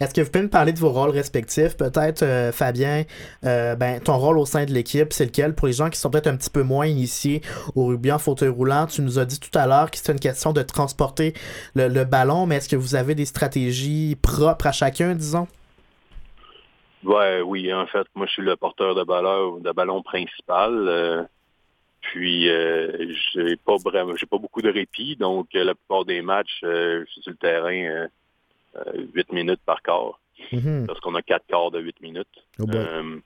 Est-ce 0.00 0.14
que 0.14 0.22
vous 0.22 0.30
pouvez 0.30 0.44
me 0.44 0.48
parler 0.48 0.72
de 0.72 0.78
vos 0.78 0.88
rôles 0.88 1.10
respectifs? 1.10 1.76
Peut-être, 1.76 2.22
euh, 2.22 2.52
Fabien, 2.52 3.02
euh, 3.44 3.76
ben, 3.76 4.00
ton 4.00 4.16
rôle 4.16 4.38
au 4.38 4.46
sein 4.46 4.64
de 4.64 4.72
l'équipe, 4.72 5.12
c'est 5.12 5.26
lequel? 5.26 5.54
Pour 5.54 5.66
les 5.66 5.74
gens 5.74 5.90
qui 5.90 5.98
sont 5.98 6.08
peut-être 6.08 6.26
un 6.26 6.38
petit 6.38 6.48
peu 6.48 6.62
moins 6.62 6.86
initiés 6.86 7.42
au 7.74 7.84
rugby 7.84 8.10
en 8.10 8.18
fauteuil 8.18 8.48
roulant, 8.48 8.86
tu 8.86 9.02
nous 9.02 9.18
as 9.18 9.26
dit 9.26 9.38
tout 9.38 9.56
à 9.58 9.66
l'heure 9.66 9.90
que 9.90 9.98
c'était 9.98 10.12
une 10.12 10.20
question 10.20 10.54
de 10.54 10.62
transporter 10.62 11.34
le, 11.74 12.04
ballon, 12.04 12.46
mais 12.46 12.56
est-ce 12.56 12.68
que 12.70 12.76
vous 12.76 12.94
avez 12.94 13.14
des 13.14 13.26
stratégies 13.26 14.16
propres 14.22 14.68
à 14.68 14.72
chacun, 14.72 15.14
disons? 15.14 15.46
Ouais, 17.04 17.42
oui, 17.42 17.72
en 17.72 17.86
fait, 17.86 18.06
moi 18.14 18.24
je 18.24 18.32
suis 18.32 18.42
le 18.42 18.56
porteur 18.56 18.94
de 18.94 19.04
ballon, 19.04 19.58
de 19.58 19.70
ballon 19.70 20.02
principal. 20.02 20.88
Euh, 20.88 21.22
puis 22.00 22.46
j'ai 22.46 23.56
pas 23.56 23.74
j'ai 24.16 24.26
pas 24.26 24.38
beaucoup 24.38 24.62
de 24.62 24.70
répit, 24.70 25.16
donc 25.16 25.48
la 25.52 25.74
plupart 25.74 26.06
des 26.06 26.22
matchs, 26.22 26.60
je 26.62 27.04
suis 27.06 27.20
sur 27.20 27.32
le 27.32 27.36
terrain 27.36 28.08
8 28.74 29.30
euh, 29.30 29.34
minutes 29.34 29.60
par 29.64 29.82
quart. 29.82 30.20
Mhm. 30.52 30.86
Parce 30.86 31.00
qu'on 31.00 31.14
a 31.14 31.22
quatre 31.22 31.46
quarts 31.46 31.70
de 31.70 31.80
8 31.80 32.00
minutes. 32.00 32.28
Oh 32.58 32.64
euh, 32.74 33.18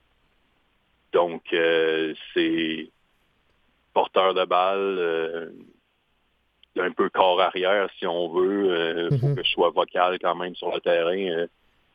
donc, 1.13 1.43
euh, 1.53 2.15
c'est 2.33 2.91
porteur 3.93 4.35
de 4.35 4.45
balle, 4.45 5.53
un 6.77 6.91
peu 6.91 7.09
corps 7.09 7.41
arrière 7.41 7.89
si 7.99 8.07
on 8.07 8.33
veut. 8.33 9.09
Il 9.13 9.19
faut 9.21 9.29
mhm. 9.29 9.37
que 9.37 9.45
je 9.45 9.51
sois 9.51 9.71
vocal 9.71 10.19
quand 10.21 10.35
même 10.35 10.57
sur 10.57 10.75
le 10.75 10.81
terrain 10.81 11.47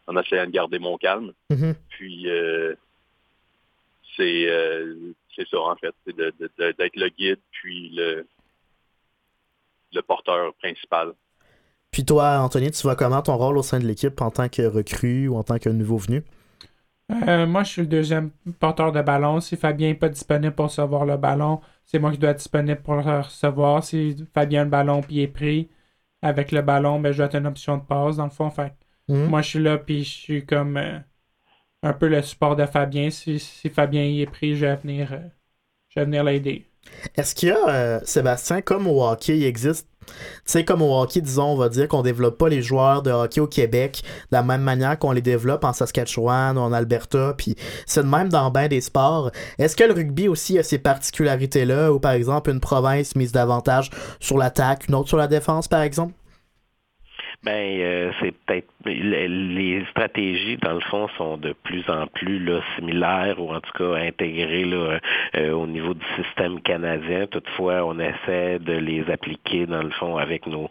en 0.07 0.17
essayant 0.17 0.45
de 0.45 0.51
garder 0.51 0.79
mon 0.79 0.97
calme. 0.97 1.33
Mhm. 1.49 1.75
Puis, 1.89 2.27
c'est 4.15 5.47
ça 5.49 5.59
en 5.59 5.75
fait, 5.75 5.93
c'est 6.05 6.15
d'être 6.15 6.95
le 6.95 7.09
guide 7.09 7.39
puis 7.51 7.89
le, 7.89 8.27
le 9.93 10.01
porteur 10.01 10.53
principal. 10.55 11.13
Puis 11.91 12.06
toi, 12.06 12.39
Anthony, 12.39 12.71
tu 12.71 12.82
vois 12.84 12.95
comment 12.95 13.21
ton 13.21 13.36
rôle 13.36 13.58
au 13.58 13.63
sein 13.63 13.80
de 13.80 13.88
l'équipe 13.88 14.21
en 14.21 14.32
tant 14.32 14.47
que 14.49 14.62
recrue 14.62 15.28
ou 15.28 15.38
en 15.38 15.43
tant 15.43 15.58
que 15.58 15.69
nouveau 15.69 15.97
venu? 15.97 16.23
Euh, 17.28 17.47
moi, 17.47 17.63
je 17.63 17.71
suis 17.71 17.82
le 17.82 17.88
deuxième 17.88 18.30
porteur 18.60 18.91
de 18.91 19.02
ballon. 19.02 19.39
Si 19.39 19.58
Fabien 19.58 19.89
n'est 19.89 19.95
pas 19.95 20.10
disponible 20.10 20.54
pour 20.54 20.65
recevoir 20.65 21.06
le 21.06 21.17
ballon, 21.17 21.60
c'est 21.86 21.97
moi 21.97 22.12
qui 22.12 22.19
dois 22.19 22.32
être 22.32 22.38
disponible 22.38 22.82
pour 22.82 22.95
le 22.95 23.02
recevoir. 23.02 23.84
Si 23.84 24.15
Fabien 24.34 24.62
a 24.62 24.63
le 24.65 24.69
ballon 24.69 25.02
puis 25.02 25.21
est 25.21 25.28
pris 25.28 25.69
avec 26.21 26.52
le 26.52 26.62
ballon, 26.62 26.99
ben, 26.99 27.12
je 27.12 27.17
dois 27.17 27.25
être 27.28 27.36
une 27.36 27.47
option 27.47 27.78
de 27.78 27.84
passe 27.84 28.17
dans 28.17 28.25
le 28.25 28.30
fond. 28.30 28.52
Fait 28.52 28.73
hmm. 29.08 29.25
moi, 29.25 29.41
je 29.41 29.49
suis 29.49 29.60
là 29.60 29.78
puis 29.80 30.04
je 30.04 30.10
suis 30.10 30.45
comme 30.45 30.78
euh, 30.78 30.99
un 31.82 31.93
peu 31.93 32.08
le 32.08 32.21
support 32.21 32.56
de 32.56 32.65
Fabien. 32.65 33.10
Si, 33.10 33.39
Fabien 33.73 34.04
y 34.04 34.21
est 34.21 34.28
pris, 34.28 34.56
je 34.56 34.65
vais 34.67 34.75
venir, 34.75 35.13
euh, 35.13 35.28
je 35.89 35.99
vais 35.99 36.06
venir 36.06 36.23
l'aider. 36.23 36.68
Est-ce 37.15 37.36
qu'il 37.36 37.49
y 37.49 37.52
a, 37.52 38.02
Sébastien, 38.06 38.62
comme 38.62 38.88
au 38.88 39.04
hockey, 39.04 39.38
il 39.38 39.45
existe 39.45 39.88
tu 40.10 40.13
sais, 40.45 40.65
comme 40.65 40.82
au 40.82 40.99
hockey, 40.99 41.21
disons, 41.21 41.54
on 41.54 41.56
va 41.56 41.69
dire 41.69 41.88
qu'on 41.88 42.02
développe 42.02 42.38
pas 42.38 42.49
les 42.49 42.62
joueurs 42.62 43.02
de 43.02 43.12
hockey 43.12 43.39
au 43.39 43.47
Québec 43.47 44.02
de 44.32 44.38
la 44.38 44.43
même 44.43 44.62
manière 44.62 44.97
qu'on 44.97 45.12
les 45.12 45.21
développe 45.21 45.63
en 45.63 45.73
Saskatchewan 45.73 46.58
ou 46.58 46.62
en 46.62 46.73
Alberta, 46.73 47.34
puis 47.38 47.56
c'est 47.86 48.04
de 48.04 48.08
même 48.08 48.30
dans 48.30 48.49
bien 48.49 48.67
des 48.67 48.82
sports. 48.82 49.32
Est-ce 49.58 49.75
que 49.75 49.84
le 49.84 49.93
rugby 49.93 50.28
aussi 50.28 50.58
a 50.58 50.63
ces 50.63 50.80
particularités-là, 50.80 51.91
ou 51.91 51.99
par 51.99 52.13
exemple 52.13 52.49
une 52.49 52.60
province 52.60 53.15
mise 53.15 53.32
davantage 53.32 53.89
sur 54.19 54.38
l'attaque, 54.38 54.88
une 54.88 54.95
autre 54.95 55.10
sur 55.10 55.17
la 55.17 55.28
défense, 55.28 55.67
par 55.67 55.82
exemple? 55.82 56.13
Ben, 57.43 57.80
euh, 57.80 58.12
c'est 58.19 58.34
peut-être 58.45 58.67
les 58.86 59.84
stratégies, 59.92 60.58
dans 60.58 60.74
le 60.74 60.80
fond, 60.80 61.08
sont 61.18 61.38
de 61.38 61.54
plus 61.63 61.84
en 61.89 62.08
plus 62.08 62.39
similaires 62.76 63.39
ou 63.39 63.54
en 63.54 63.60
tout 63.60 63.72
cas 63.78 63.96
intégrées 63.96 64.65
euh, 65.36 65.52
au 65.52 65.68
niveau 65.68 65.94
du 65.94 66.06
système 66.15 66.62
canadien. 66.62 67.28
Toutefois, 67.28 67.84
on 67.86 68.00
essaie 68.00 68.60
de 68.60 68.74
les 68.74 69.10
appliquer, 69.12 69.65
dans 69.65 69.84
le 69.84 69.89
fond, 69.92 70.18
avec 70.18 70.48
nos, 70.48 70.70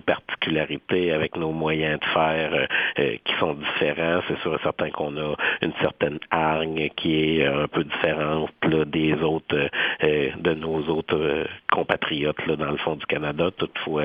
particularités, 0.00 1.12
avec 1.12 1.36
nos 1.36 1.50
moyens 1.50 1.98
de 2.00 2.06
faire 2.06 2.68
euh, 2.98 3.16
qui 3.24 3.34
sont 3.40 3.54
différents. 3.54 4.20
C'est 4.28 4.38
sûr 4.38 4.54
et 4.54 4.62
certain 4.62 4.90
qu'on 4.90 5.16
a 5.16 5.34
une 5.62 5.72
certaine 5.80 6.18
hargne 6.30 6.88
qui 6.96 7.40
est 7.40 7.46
un 7.46 7.66
peu 7.66 7.82
différente 7.84 8.50
des 8.86 9.14
autres, 9.14 9.68
de 10.02 10.54
nos 10.54 10.82
autres 10.88 11.46
compatriotes 11.70 12.36
dans 12.46 12.70
le 12.70 12.76
fond 12.78 12.96
du 12.96 13.06
Canada. 13.06 13.50
Toutefois, 13.56 14.04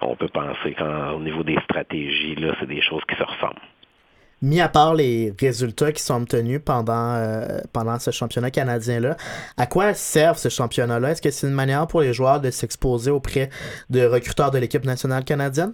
on 0.00 0.14
peut 0.16 0.28
penser 0.28 0.74
qu'en 0.78 1.12
au 1.14 1.20
niveau 1.20 1.42
des 1.42 1.58
stratégies, 1.64 2.36
là, 2.44 2.54
c'est 2.60 2.66
des 2.66 2.82
choses 2.82 3.02
qui 3.08 3.16
se 3.16 3.22
ressemblent. 3.22 3.60
mis 4.42 4.60
à 4.60 4.68
part 4.68 4.94
les 4.94 5.32
résultats 5.40 5.92
qui 5.92 6.02
sont 6.02 6.22
obtenus 6.22 6.60
pendant, 6.64 7.14
euh, 7.14 7.60
pendant 7.72 7.98
ce 7.98 8.10
championnat 8.10 8.50
canadien-là, 8.50 9.16
à 9.56 9.66
quoi 9.66 9.94
servent 9.94 10.38
ce 10.38 10.48
championnat-là? 10.48 11.10
Est-ce 11.12 11.22
que 11.22 11.30
c'est 11.30 11.46
une 11.46 11.54
manière 11.54 11.86
pour 11.86 12.02
les 12.02 12.12
joueurs 12.12 12.40
de 12.40 12.50
s'exposer 12.50 13.10
auprès 13.10 13.48
de 13.90 14.04
recruteurs 14.04 14.50
de 14.50 14.58
l'équipe 14.58 14.84
nationale 14.84 15.24
canadienne? 15.24 15.72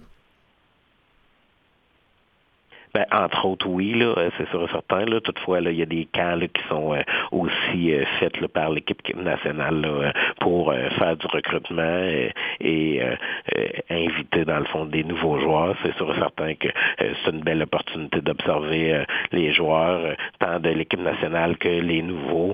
Ben, 2.93 3.05
entre 3.11 3.45
autres, 3.45 3.67
oui, 3.69 3.93
là, 3.93 4.13
euh, 4.17 4.29
c'est 4.37 4.49
sûr 4.49 4.63
et 4.63 4.71
certain. 4.71 5.05
Là. 5.05 5.21
Toutefois, 5.21 5.61
là, 5.61 5.71
il 5.71 5.79
y 5.79 5.81
a 5.81 5.85
des 5.85 6.07
camps 6.13 6.35
là, 6.35 6.47
qui 6.47 6.61
sont 6.67 6.93
euh, 6.93 7.01
aussi 7.31 7.93
euh, 7.93 8.03
faits 8.19 8.41
là, 8.41 8.49
par 8.49 8.69
l'équipe 8.69 9.01
nationale 9.15 9.79
là, 9.79 10.13
pour 10.41 10.73
faire 10.73 11.15
du 11.15 11.27
recrutement 11.27 12.05
et, 12.63 13.01
inviter, 13.89 14.45
dans 14.45 14.59
le 14.59 14.65
fond, 14.65 14.85
des 14.85 15.03
nouveaux 15.03 15.39
joueurs. 15.39 15.75
C'est 15.83 15.95
sûr 15.95 16.13
et 16.13 16.19
certain 16.19 16.55
que 16.55 16.67
c'est 16.99 17.31
une 17.31 17.41
belle 17.41 17.61
opportunité 17.63 18.21
d'observer 18.21 19.03
les 19.31 19.53
joueurs, 19.53 20.15
tant 20.39 20.59
de 20.59 20.69
l'équipe 20.69 21.01
nationale 21.01 21.57
que 21.57 21.67
les 21.67 22.01
nouveaux, 22.01 22.53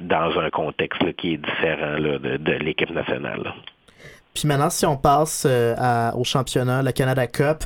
dans 0.00 0.38
un 0.38 0.50
contexte 0.50 1.14
qui 1.16 1.34
est 1.34 1.36
différent 1.38 1.98
de, 1.98 2.52
l'équipe 2.52 2.90
nationale. 2.90 3.54
Puis 4.34 4.48
maintenant, 4.48 4.70
si 4.70 4.84
on 4.84 4.96
passe 4.96 5.46
euh, 5.48 6.10
au 6.12 6.24
championnat, 6.24 6.82
le 6.82 6.90
Canada 6.90 7.26
Cup, 7.28 7.58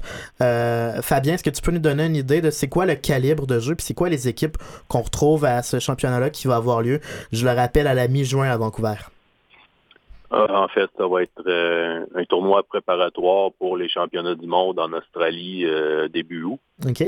euh, 0.42 1.00
Fabien, 1.00 1.34
est-ce 1.34 1.42
que 1.42 1.50
tu 1.50 1.62
peux 1.62 1.72
nous 1.72 1.78
donner 1.78 2.04
une 2.04 2.16
idée 2.16 2.42
de 2.42 2.50
c'est 2.50 2.68
quoi 2.68 2.84
le 2.84 2.94
calibre 2.94 3.46
de 3.46 3.58
jeu, 3.58 3.74
puis 3.74 3.86
c'est 3.86 3.94
quoi 3.94 4.10
les 4.10 4.28
équipes 4.28 4.58
qu'on 4.86 5.00
retrouve 5.00 5.46
à 5.46 5.62
ce 5.62 5.78
championnat-là 5.78 6.28
qui 6.28 6.46
va 6.46 6.56
avoir 6.56 6.82
lieu, 6.82 7.00
je 7.32 7.46
le 7.46 7.52
rappelle, 7.52 7.86
à 7.86 7.94
la 7.94 8.06
mi-juin 8.06 8.50
à 8.50 8.56
Vancouver? 8.58 8.96
Ah, 10.30 10.62
en 10.62 10.68
fait, 10.68 10.90
ça 10.96 11.06
va 11.06 11.22
être 11.22 11.42
euh, 11.46 12.04
un 12.14 12.24
tournoi 12.24 12.62
préparatoire 12.62 13.52
pour 13.52 13.76
les 13.76 13.88
championnats 13.88 14.34
du 14.34 14.46
monde 14.46 14.78
en 14.78 14.92
Australie 14.92 15.66
début 16.10 16.44
août. 16.44 16.60
OK. 16.86 17.04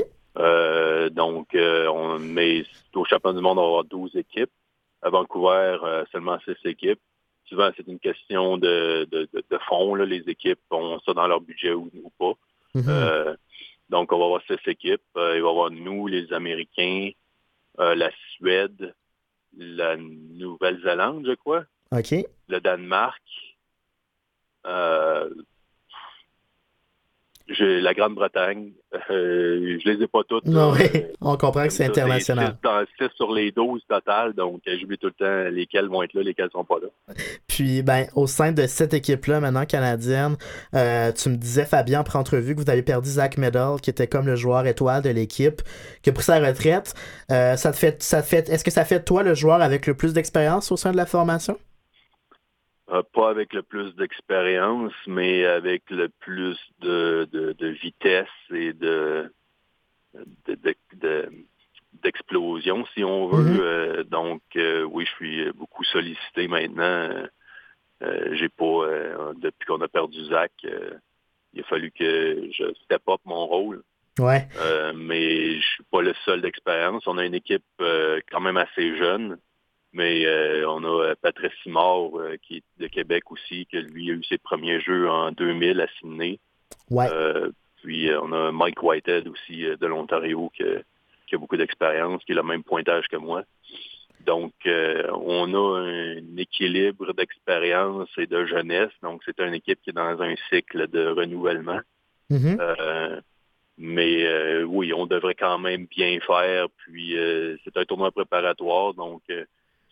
donc, 1.13 1.47
on, 1.55 2.19
mais 2.19 2.63
au 2.95 3.05
championnat 3.05 3.37
du 3.37 3.43
monde, 3.43 3.59
on 3.59 3.61
va 3.61 3.67
avoir 3.67 3.83
12 3.85 4.15
équipes. 4.15 4.51
À 5.03 5.09
Vancouver, 5.09 5.77
seulement 6.11 6.37
6 6.45 6.69
équipes 6.69 6.99
souvent, 7.51 7.69
c'est 7.75 7.87
une 7.87 7.99
question 7.99 8.57
de, 8.57 9.07
de, 9.11 9.27
de, 9.33 9.57
fond. 9.67 9.93
Là. 9.95 10.05
Les 10.05 10.23
équipes 10.27 10.59
ont 10.71 10.99
ça 11.05 11.13
dans 11.13 11.27
leur 11.27 11.41
budget 11.41 11.73
ou, 11.73 11.89
pas. 12.17 12.33
Mm-hmm. 12.75 12.85
Euh, 12.87 13.35
donc, 13.89 14.11
on 14.13 14.19
va 14.19 14.25
avoir 14.25 14.41
six 14.47 14.57
équipes. 14.67 15.01
Euh, 15.17 15.35
il 15.35 15.41
va 15.41 15.47
y 15.47 15.51
avoir 15.51 15.69
nous, 15.69 16.07
les 16.07 16.31
Américains, 16.31 17.11
euh, 17.79 17.93
la 17.93 18.09
Suède, 18.35 18.95
la 19.57 19.97
Nouvelle-Zélande, 19.97 21.25
je 21.27 21.33
crois. 21.33 21.65
OK. 21.91 22.25
Le 22.47 22.59
Danemark 22.59 23.21
la 27.59 27.93
Grande-Bretagne. 27.93 28.71
Euh, 29.09 29.77
je 29.83 29.89
les 29.89 30.03
ai 30.03 30.07
pas 30.07 30.21
toutes. 30.27 30.45
Non, 30.45 30.73
on 31.21 31.37
comprend 31.37 31.63
que 31.63 31.73
c'est 31.73 31.85
international. 31.85 32.57
C'est 32.97 33.11
sur 33.13 33.31
les 33.31 33.51
12 33.51 33.81
total, 33.87 34.33
donc 34.33 34.61
euh, 34.67 34.77
j'oublie 34.79 34.97
tout 34.97 35.07
le 35.07 35.13
temps 35.13 35.49
lesquels 35.49 35.87
vont 35.87 36.03
être 36.03 36.13
là, 36.13 36.23
lesquels 36.23 36.49
sont 36.51 36.63
pas 36.63 36.77
là. 36.81 37.15
Puis, 37.47 37.81
ben, 37.83 38.07
au 38.15 38.27
sein 38.27 38.51
de 38.51 38.67
cette 38.67 38.93
équipe-là, 38.93 39.39
maintenant 39.39 39.65
canadienne, 39.65 40.35
euh, 40.75 41.11
tu 41.11 41.29
me 41.29 41.35
disais, 41.35 41.65
Fabien, 41.65 42.01
en 42.01 42.19
entrevue, 42.19 42.55
que 42.55 42.61
vous 42.61 42.69
avez 42.69 42.83
perdu 42.83 43.09
Zach 43.09 43.37
Medall, 43.37 43.79
qui 43.81 43.89
était 43.89 44.07
comme 44.07 44.25
le 44.25 44.35
joueur 44.35 44.65
étoile 44.65 45.01
de 45.01 45.09
l'équipe, 45.09 45.61
qui 46.01 46.09
a 46.09 46.13
pris 46.13 46.23
sa 46.23 46.39
retraite. 46.39 46.93
ça 47.29 47.71
te 47.71 47.77
fait, 47.77 48.01
ça 48.03 48.21
te 48.21 48.27
fait, 48.27 48.49
est-ce 48.49 48.63
que 48.63 48.71
ça 48.71 48.85
fait 48.85 49.03
toi 49.03 49.23
le 49.23 49.33
joueur 49.33 49.61
avec 49.61 49.87
le 49.87 49.95
plus 49.95 50.13
d'expérience 50.13 50.71
au 50.71 50.77
sein 50.77 50.91
de 50.91 50.97
la 50.97 51.05
formation? 51.05 51.57
Euh, 52.91 53.03
pas 53.13 53.29
avec 53.29 53.53
le 53.53 53.63
plus 53.63 53.95
d'expérience, 53.95 54.93
mais 55.07 55.45
avec 55.45 55.89
le 55.89 56.09
plus 56.09 56.57
de, 56.79 57.27
de, 57.31 57.67
vitesse 57.67 58.27
et 58.53 58.73
de, 58.73 59.31
d'explosion, 62.03 62.85
si 62.93 63.03
on 63.05 63.27
veut. 63.27 63.55
Mm-hmm. 63.55 63.61
Euh, 63.61 64.03
donc, 64.03 64.41
euh, 64.57 64.83
oui, 64.83 65.05
je 65.05 65.11
suis 65.11 65.51
beaucoup 65.53 65.85
sollicité 65.85 66.49
maintenant. 66.49 67.27
j'ai 68.01 68.49
pas, 68.49 69.33
depuis 69.35 69.65
qu'on 69.67 69.81
a 69.81 69.87
perdu 69.87 70.25
Zach, 70.25 70.51
il 71.53 71.61
a 71.61 71.63
fallu 71.63 71.91
que 71.91 72.49
je 72.51 72.73
step 72.83 73.03
up 73.07 73.21
mon 73.23 73.45
rôle. 73.45 73.83
Ouais. 74.19 74.45
mais 74.95 75.59
je 75.61 75.65
suis 75.65 75.83
pas 75.89 76.01
le 76.01 76.13
seul 76.25 76.41
d'expérience. 76.41 77.07
On 77.07 77.17
a 77.17 77.25
une 77.25 77.35
équipe 77.35 77.63
quand 77.79 78.41
même 78.41 78.57
assez 78.57 78.97
jeune. 78.97 79.37
Mais 79.93 80.25
euh, 80.25 80.65
on 80.69 80.83
a 80.83 81.03
euh, 81.03 81.15
Patrice 81.21 81.51
Simard, 81.63 82.17
euh, 82.17 82.37
qui 82.41 82.57
est 82.57 82.63
de 82.79 82.87
Québec 82.87 83.29
aussi, 83.31 83.65
qui 83.65 83.77
lui 83.77 84.09
a 84.09 84.13
eu 84.13 84.23
ses 84.23 84.37
premiers 84.37 84.79
jeux 84.79 85.09
en 85.09 85.31
2000 85.31 85.81
à 85.81 85.87
Sydney. 85.99 86.39
Ouais. 86.89 87.07
puis 87.83 88.09
on 88.21 88.31
a 88.33 88.51
Mike 88.51 88.81
Whitehead 88.83 89.27
aussi 89.27 89.63
de 89.63 89.85
l'Ontario 89.87 90.51
qui, 90.55 90.63
qui, 91.27 91.35
a 91.35 91.37
beaucoup 91.37 91.57
d'expérience, 91.57 92.23
qui 92.25 92.33
a 92.33 92.35
le 92.35 92.43
même 92.43 92.63
pointage 92.63 93.07
que 93.07 93.17
moi. 93.17 93.43
Donc, 94.25 94.53
on 94.65 95.53
a 95.53 95.79
un 95.79 96.37
équilibre 96.37 97.13
d'expérience 97.13 98.09
et 98.17 98.27
de 98.27 98.45
jeunesse. 98.45 98.91
Donc, 99.01 99.21
c'est 99.25 99.39
une 99.39 99.53
équipe 99.53 99.79
qui 99.81 99.91
est 99.91 99.93
dans 99.93 100.21
un 100.21 100.35
cycle 100.49 100.87
de 100.87 101.07
renouvellement. 101.07 101.79
Mm-hmm. 102.29 103.21
mais 103.77 104.63
oui, 104.63 104.93
on 104.93 105.05
devrait 105.05 105.35
quand 105.35 105.59
même 105.59 105.85
bien 105.85 106.19
faire. 106.19 106.67
Puis, 106.77 107.15
c'est 107.63 107.77
un 107.77 107.85
tournoi 107.85 108.11
préparatoire. 108.11 108.93
Donc, 108.93 109.23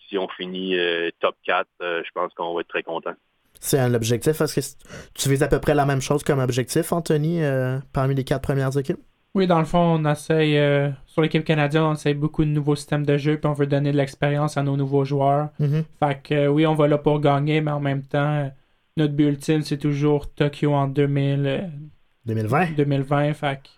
si 0.10 0.18
on 0.18 0.28
finit 0.28 0.78
euh, 0.78 1.10
top 1.20 1.36
4, 1.46 1.68
euh, 1.82 2.02
je 2.06 2.10
pense 2.14 2.34
qu'on 2.34 2.54
va 2.54 2.62
être 2.62 2.68
très 2.68 2.84
content. 2.84 3.14
C'est 3.60 3.80
un 3.80 3.94
objectif. 3.94 4.40
Est-ce 4.42 4.56
que 4.56 4.84
tu 5.14 5.30
vises 5.30 5.44
à 5.44 5.48
peu 5.48 5.60
près 5.60 5.76
la 5.76 5.86
même 5.86 6.02
chose 6.02 6.24
comme 6.24 6.40
objectif, 6.40 6.92
Anthony, 6.94 7.44
euh, 7.44 7.78
parmi 7.94 8.16
les 8.16 8.24
quatre 8.24 8.42
premières 8.42 8.78
équipes? 8.78 9.00
Oui, 9.36 9.48
dans 9.48 9.60
le 9.60 9.66
fond, 9.66 10.00
on 10.00 10.12
essaye, 10.12 10.58
sur 11.06 11.22
l'équipe 11.22 11.44
canadienne, 11.44 11.84
on 11.84 11.94
essaye 11.94 12.16
beaucoup 12.16 12.44
de 12.44 12.50
nouveaux 12.50 12.76
systèmes 12.76 13.06
de 13.06 13.16
jeu, 13.18 13.38
puis 13.38 13.48
on 13.48 13.54
veut 13.54 13.68
donner 13.68 13.92
de 13.92 13.98
l'expérience 13.98 14.58
à 14.58 14.64
nos 14.64 14.76
nouveaux 14.76 15.06
joueurs. 15.06 15.50
Mm-hmm. 15.60 15.84
Fait 16.00 16.22
que 16.24 16.48
oui, 16.48 16.66
on 16.66 16.74
va 16.74 16.88
là 16.88 16.98
pour 16.98 17.20
gagner, 17.20 17.62
mais 17.62 17.70
en 17.70 17.80
même 17.80 18.02
temps, 18.02 18.52
notre 18.98 19.14
but 19.14 19.28
ultime, 19.28 19.62
c'est 19.62 19.78
toujours 19.78 20.34
Tokyo 20.34 20.74
en 20.74 20.88
2000, 20.88 21.70
2020. 22.26 22.76
2020. 22.76 23.34
Fait 23.34 23.58
que 23.58 23.70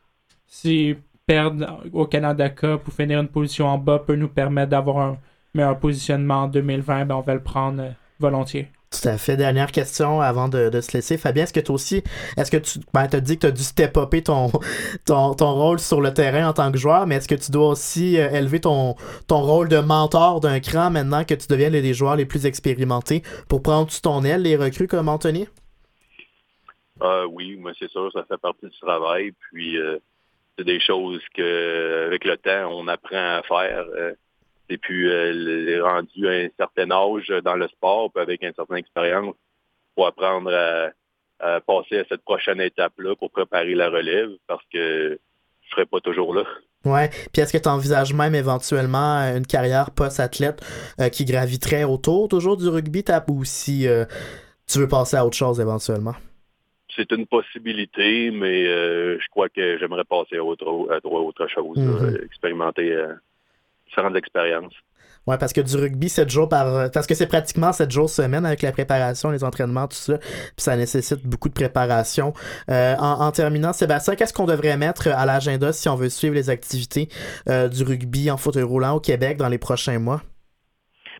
si 0.47 0.95
perdre 1.25 1.81
au 1.93 2.05
Canada 2.05 2.49
Cup 2.49 2.87
ou 2.87 2.91
finir 2.91 3.19
une 3.19 3.27
position 3.27 3.67
en 3.67 3.77
bas 3.77 3.99
peut 3.99 4.15
nous 4.15 4.29
permettre 4.29 4.69
d'avoir 4.69 4.97
un 4.99 5.17
mais 5.53 5.63
un 5.63 5.75
positionnement 5.75 6.43
en 6.43 6.47
2020, 6.47 7.05
ben, 7.05 7.15
on 7.15 7.21
va 7.21 7.33
le 7.33 7.43
prendre 7.43 7.81
euh, 7.81 7.89
volontiers. 8.19 8.69
Tout 8.91 9.07
à 9.07 9.17
fait. 9.17 9.37
Dernière 9.37 9.71
question 9.71 10.19
avant 10.19 10.49
de, 10.49 10.69
se 10.81 10.91
laisser. 10.93 11.17
Fabien, 11.17 11.43
est-ce 11.43 11.53
que 11.53 11.61
tu 11.61 11.71
aussi, 11.71 12.03
est-ce 12.35 12.51
que 12.51 12.57
tu 12.57 12.79
ben, 12.93 13.07
as 13.11 13.21
dit 13.21 13.35
que 13.35 13.41
tu 13.41 13.47
as 13.47 13.51
dû 13.51 13.63
step-upper 13.63 14.23
ton, 14.23 14.51
ton, 15.05 15.33
ton, 15.33 15.53
rôle 15.53 15.79
sur 15.79 16.01
le 16.01 16.13
terrain 16.13 16.49
en 16.49 16.53
tant 16.53 16.71
que 16.71 16.77
joueur, 16.77 17.07
mais 17.07 17.15
est-ce 17.15 17.27
que 17.27 17.35
tu 17.35 17.51
dois 17.51 17.69
aussi 17.69 18.19
euh, 18.19 18.29
élever 18.31 18.59
ton, 18.59 18.95
ton 19.27 19.39
rôle 19.39 19.69
de 19.69 19.79
mentor 19.79 20.41
d'un 20.41 20.59
cran 20.59 20.89
maintenant 20.89 21.23
que 21.23 21.35
tu 21.35 21.47
deviens 21.47 21.69
les, 21.69 21.81
les 21.81 21.93
joueurs 21.93 22.17
les 22.17 22.25
plus 22.25 22.45
expérimentés 22.45 23.23
pour 23.47 23.61
prendre 23.61 23.89
sous 23.89 24.01
ton 24.01 24.23
aile 24.25 24.41
les 24.41 24.57
recrues 24.57 24.87
comme 24.87 25.07
Anthony? 25.07 25.47
Euh, 27.01 27.25
oui, 27.25 27.55
moi 27.55 27.71
c'est 27.79 27.89
sûr, 27.89 28.11
ça 28.11 28.25
fait 28.27 28.37
partie 28.37 28.67
du 28.67 28.79
travail. 28.79 29.31
Puis 29.31 29.77
c'est 30.57 30.65
des 30.65 30.81
choses 30.81 31.21
que 31.33 32.07
avec 32.07 32.25
le 32.25 32.35
temps 32.37 32.69
on 32.71 32.87
apprend 32.89 33.37
à 33.37 33.41
faire. 33.43 33.85
Et 34.71 34.77
puis, 34.77 35.05
euh, 35.05 35.83
rendu 35.83 36.29
à 36.29 36.31
un 36.31 36.47
certain 36.57 36.89
âge 36.91 37.27
dans 37.43 37.55
le 37.55 37.67
sport, 37.67 38.09
puis 38.09 38.23
avec 38.23 38.41
une 38.41 38.53
certaine 38.53 38.77
expérience, 38.77 39.35
pour 39.95 40.07
apprendre 40.07 40.49
à, 40.49 41.59
passer 41.67 41.99
à 41.99 42.05
cette 42.07 42.21
prochaine 42.21 42.61
étape-là 42.61 43.15
pour 43.17 43.31
préparer 43.31 43.75
la 43.75 43.89
relève, 43.89 44.29
parce 44.47 44.63
que 44.71 45.09
je 45.09 45.67
ne 45.67 45.71
serai 45.71 45.85
pas 45.85 45.99
toujours 45.99 46.33
là. 46.33 46.43
Ouais. 46.85 47.09
Puis 47.33 47.41
est-ce 47.41 47.51
que 47.51 47.61
tu 47.61 47.67
envisages 47.67 48.13
même 48.13 48.33
éventuellement 48.33 49.17
une 49.35 49.45
carrière 49.45 49.91
post-athlète 49.91 50.61
euh, 51.01 51.09
qui 51.09 51.25
graviterait 51.25 51.83
autour 51.83 52.29
toujours 52.29 52.55
du 52.55 52.69
rugby 52.69 53.03
ou 53.27 53.43
si 53.43 53.87
euh, 53.87 54.05
tu 54.71 54.79
veux 54.79 54.87
passer 54.87 55.17
à 55.17 55.25
autre 55.25 55.35
chose 55.35 55.59
éventuellement? 55.59 56.15
C'est 56.95 57.11
une 57.11 57.27
possibilité, 57.27 58.31
mais 58.31 58.65
je 58.65 59.27
crois 59.31 59.49
que 59.49 59.77
j'aimerais 59.79 60.05
passer 60.05 60.37
à 60.37 60.43
autre, 60.43 60.65
autre 60.65 61.47
chose, 61.47 61.77
mm-hmm. 61.77 62.25
expérimenter 62.25 62.95
Oui, 65.27 65.35
parce 65.39 65.53
que 65.53 65.61
du 65.61 65.75
rugby 65.75 66.09
7 66.09 66.29
jours 66.29 66.49
par. 66.49 66.89
Parce 66.91 67.05
que 67.05 67.13
c'est 67.13 67.27
pratiquement 67.27 67.71
7 67.71 67.91
jours 67.91 68.09
semaine 68.09 68.43
avec 68.43 68.63
la 68.63 68.71
préparation, 68.71 69.29
les 69.29 69.43
entraînements, 69.43 69.87
tout 69.87 69.97
ça. 69.97 70.17
Puis 70.17 70.53
ça 70.57 70.75
nécessite 70.75 71.25
beaucoup 71.27 71.47
de 71.47 71.53
préparation. 71.53 72.33
Euh, 72.71 72.95
en, 72.97 73.31
terminant, 73.31 73.71
Sébastien, 73.71 74.15
qu'est-ce 74.15 74.33
qu'on 74.33 74.47
devrait 74.47 74.77
mettre 74.77 75.09
à 75.09 75.25
l'agenda 75.27 75.73
si 75.73 75.89
on 75.89 75.95
veut 75.95 76.09
suivre 76.09 76.33
les 76.33 76.49
activités 76.49 77.07
euh, 77.49 77.67
du 77.67 77.83
rugby 77.83 78.31
en 78.31 78.37
fauteuil 78.37 78.63
roulant 78.63 78.95
au 78.95 78.99
Québec 78.99 79.37
dans 79.37 79.49
les 79.49 79.59
prochains 79.59 79.99
mois? 79.99 80.21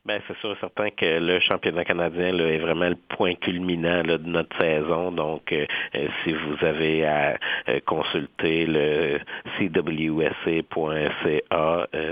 Ben, 0.04 0.20
c'est 0.28 0.36
sûr 0.38 0.58
certain 0.60 0.90
que 0.90 1.20
le 1.20 1.40
championnat 1.42 1.86
canadien 1.86 2.32
là, 2.32 2.46
est 2.46 2.58
vraiment 2.58 2.90
le 2.90 2.98
point 3.10 3.36
culminant 3.36 4.02
là, 4.02 4.18
de 4.18 4.28
notre 4.28 4.58
saison. 4.58 5.12
Donc, 5.12 5.52
euh, 5.52 5.68
euh, 5.94 6.08
si 6.24 6.34
vous 6.34 6.66
avez 6.66 7.06
à 7.06 7.38
euh, 7.70 7.80
consulter 7.86 8.66
le 8.66 9.20
cwsa.ca, 9.60 10.18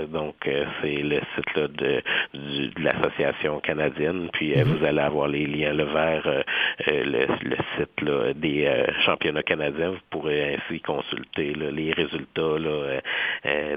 donc 0.06 0.36
c'est 0.44 1.02
le 1.02 1.18
site 1.34 1.56
là, 1.56 1.66
de, 1.66 2.00
de 2.34 2.70
l'association 2.80 3.58
canadienne, 3.58 4.28
puis 4.34 4.52
mm-hmm. 4.52 4.62
vous 4.62 4.84
allez 4.84 5.00
avoir 5.00 5.26
les 5.26 5.46
liens 5.46 5.72
là, 5.72 5.84
vers 5.86 6.44
le, 6.86 7.26
le, 7.42 7.56
site 7.76 8.00
là, 8.02 8.32
des 8.34 8.70
championnats 9.04 9.42
canadiens. 9.42 9.90
Vous 9.90 9.98
pourrez 10.10 10.54
ainsi 10.54 10.80
consulter 10.80 11.54
là, 11.54 11.72
les 11.72 11.92
résultats 11.92 12.56
là, 12.56 13.00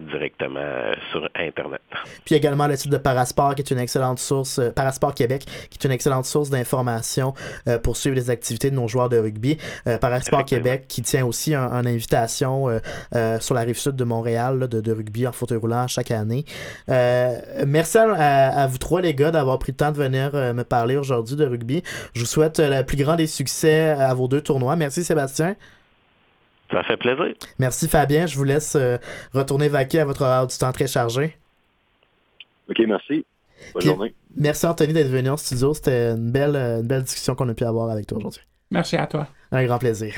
directement 0.01 0.91
sur 1.11 1.27
Internet. 1.33 1.81
Puis 2.25 2.35
également 2.35 2.67
le 2.67 2.75
site 2.75 2.91
de 2.91 2.97
Parasport 2.97 3.55
qui 3.55 3.63
est 3.63 3.71
une 3.71 3.79
excellente 3.79 4.02
source, 4.17 4.59
euh, 4.59 4.71
Parasport 4.71 5.13
Québec, 5.13 5.45
qui 5.69 5.77
est 5.79 5.85
une 5.85 5.91
excellente 5.91 6.25
source 6.25 6.49
d'information 6.49 7.33
euh, 7.67 7.79
pour 7.79 7.97
suivre 7.97 8.15
les 8.15 8.29
activités 8.29 8.69
de 8.69 8.75
nos 8.75 8.87
joueurs 8.87 9.09
de 9.09 9.17
rugby. 9.17 9.57
Euh, 9.87 9.97
Parasport 9.97 10.45
Québec 10.45 10.85
qui 10.87 11.01
tient 11.01 11.25
aussi 11.25 11.55
une 11.55 11.87
invitation 11.87 12.67
sur 13.39 13.55
la 13.55 13.61
rive 13.61 13.77
sud 13.77 13.95
de 13.95 14.03
Montréal 14.03 14.67
de, 14.67 14.91
rugby 14.91 15.27
en 15.27 15.31
fauteuil 15.31 15.57
roulant 15.57 15.87
chaque 15.87 16.11
année. 16.11 16.45
merci 16.87 17.97
à, 17.97 18.67
vous 18.67 18.77
trois 18.77 19.01
les 19.01 19.13
gars 19.13 19.31
d'avoir 19.31 19.59
pris 19.59 19.71
le 19.71 19.77
temps 19.77 19.91
de 19.91 19.97
venir 19.97 20.33
me 20.33 20.63
parler 20.63 20.97
aujourd'hui 20.97 21.35
de 21.35 21.45
rugby. 21.45 21.83
Je 22.13 22.21
vous 22.21 22.25
souhaite 22.25 22.59
le 22.59 22.83
plus 22.83 22.97
grand 22.97 23.15
des 23.15 23.27
succès 23.27 23.89
à 23.89 24.13
vos 24.13 24.27
deux 24.27 24.41
tournois. 24.41 24.75
Merci 24.75 25.03
Sébastien. 25.03 25.55
Ça 26.71 26.83
fait 26.83 26.97
plaisir. 26.97 27.33
Merci 27.59 27.87
Fabien. 27.87 28.25
Je 28.25 28.35
vous 28.35 28.43
laisse 28.43 28.77
retourner 29.33 29.69
vaquer 29.69 29.99
à 29.99 30.05
votre 30.05 30.21
horaire 30.21 30.47
du 30.47 30.57
temps 30.57 30.71
très 30.71 30.87
chargé. 30.87 31.35
OK, 32.69 32.79
merci. 32.87 33.25
Bonne 33.73 33.83
journée. 33.83 34.15
Merci 34.35 34.65
Anthony 34.65 34.93
d'être 34.93 35.09
venu 35.09 35.29
en 35.29 35.37
studio. 35.37 35.73
C'était 35.73 36.11
une 36.11 36.31
belle, 36.31 36.55
une 36.55 36.87
belle 36.87 37.03
discussion 37.03 37.35
qu'on 37.35 37.49
a 37.49 37.53
pu 37.53 37.63
avoir 37.63 37.89
avec 37.89 38.07
toi 38.07 38.17
aujourd'hui. 38.17 38.41
Merci 38.71 38.95
à 38.95 39.07
toi. 39.07 39.27
Un 39.51 39.65
grand 39.65 39.77
plaisir. 39.77 40.13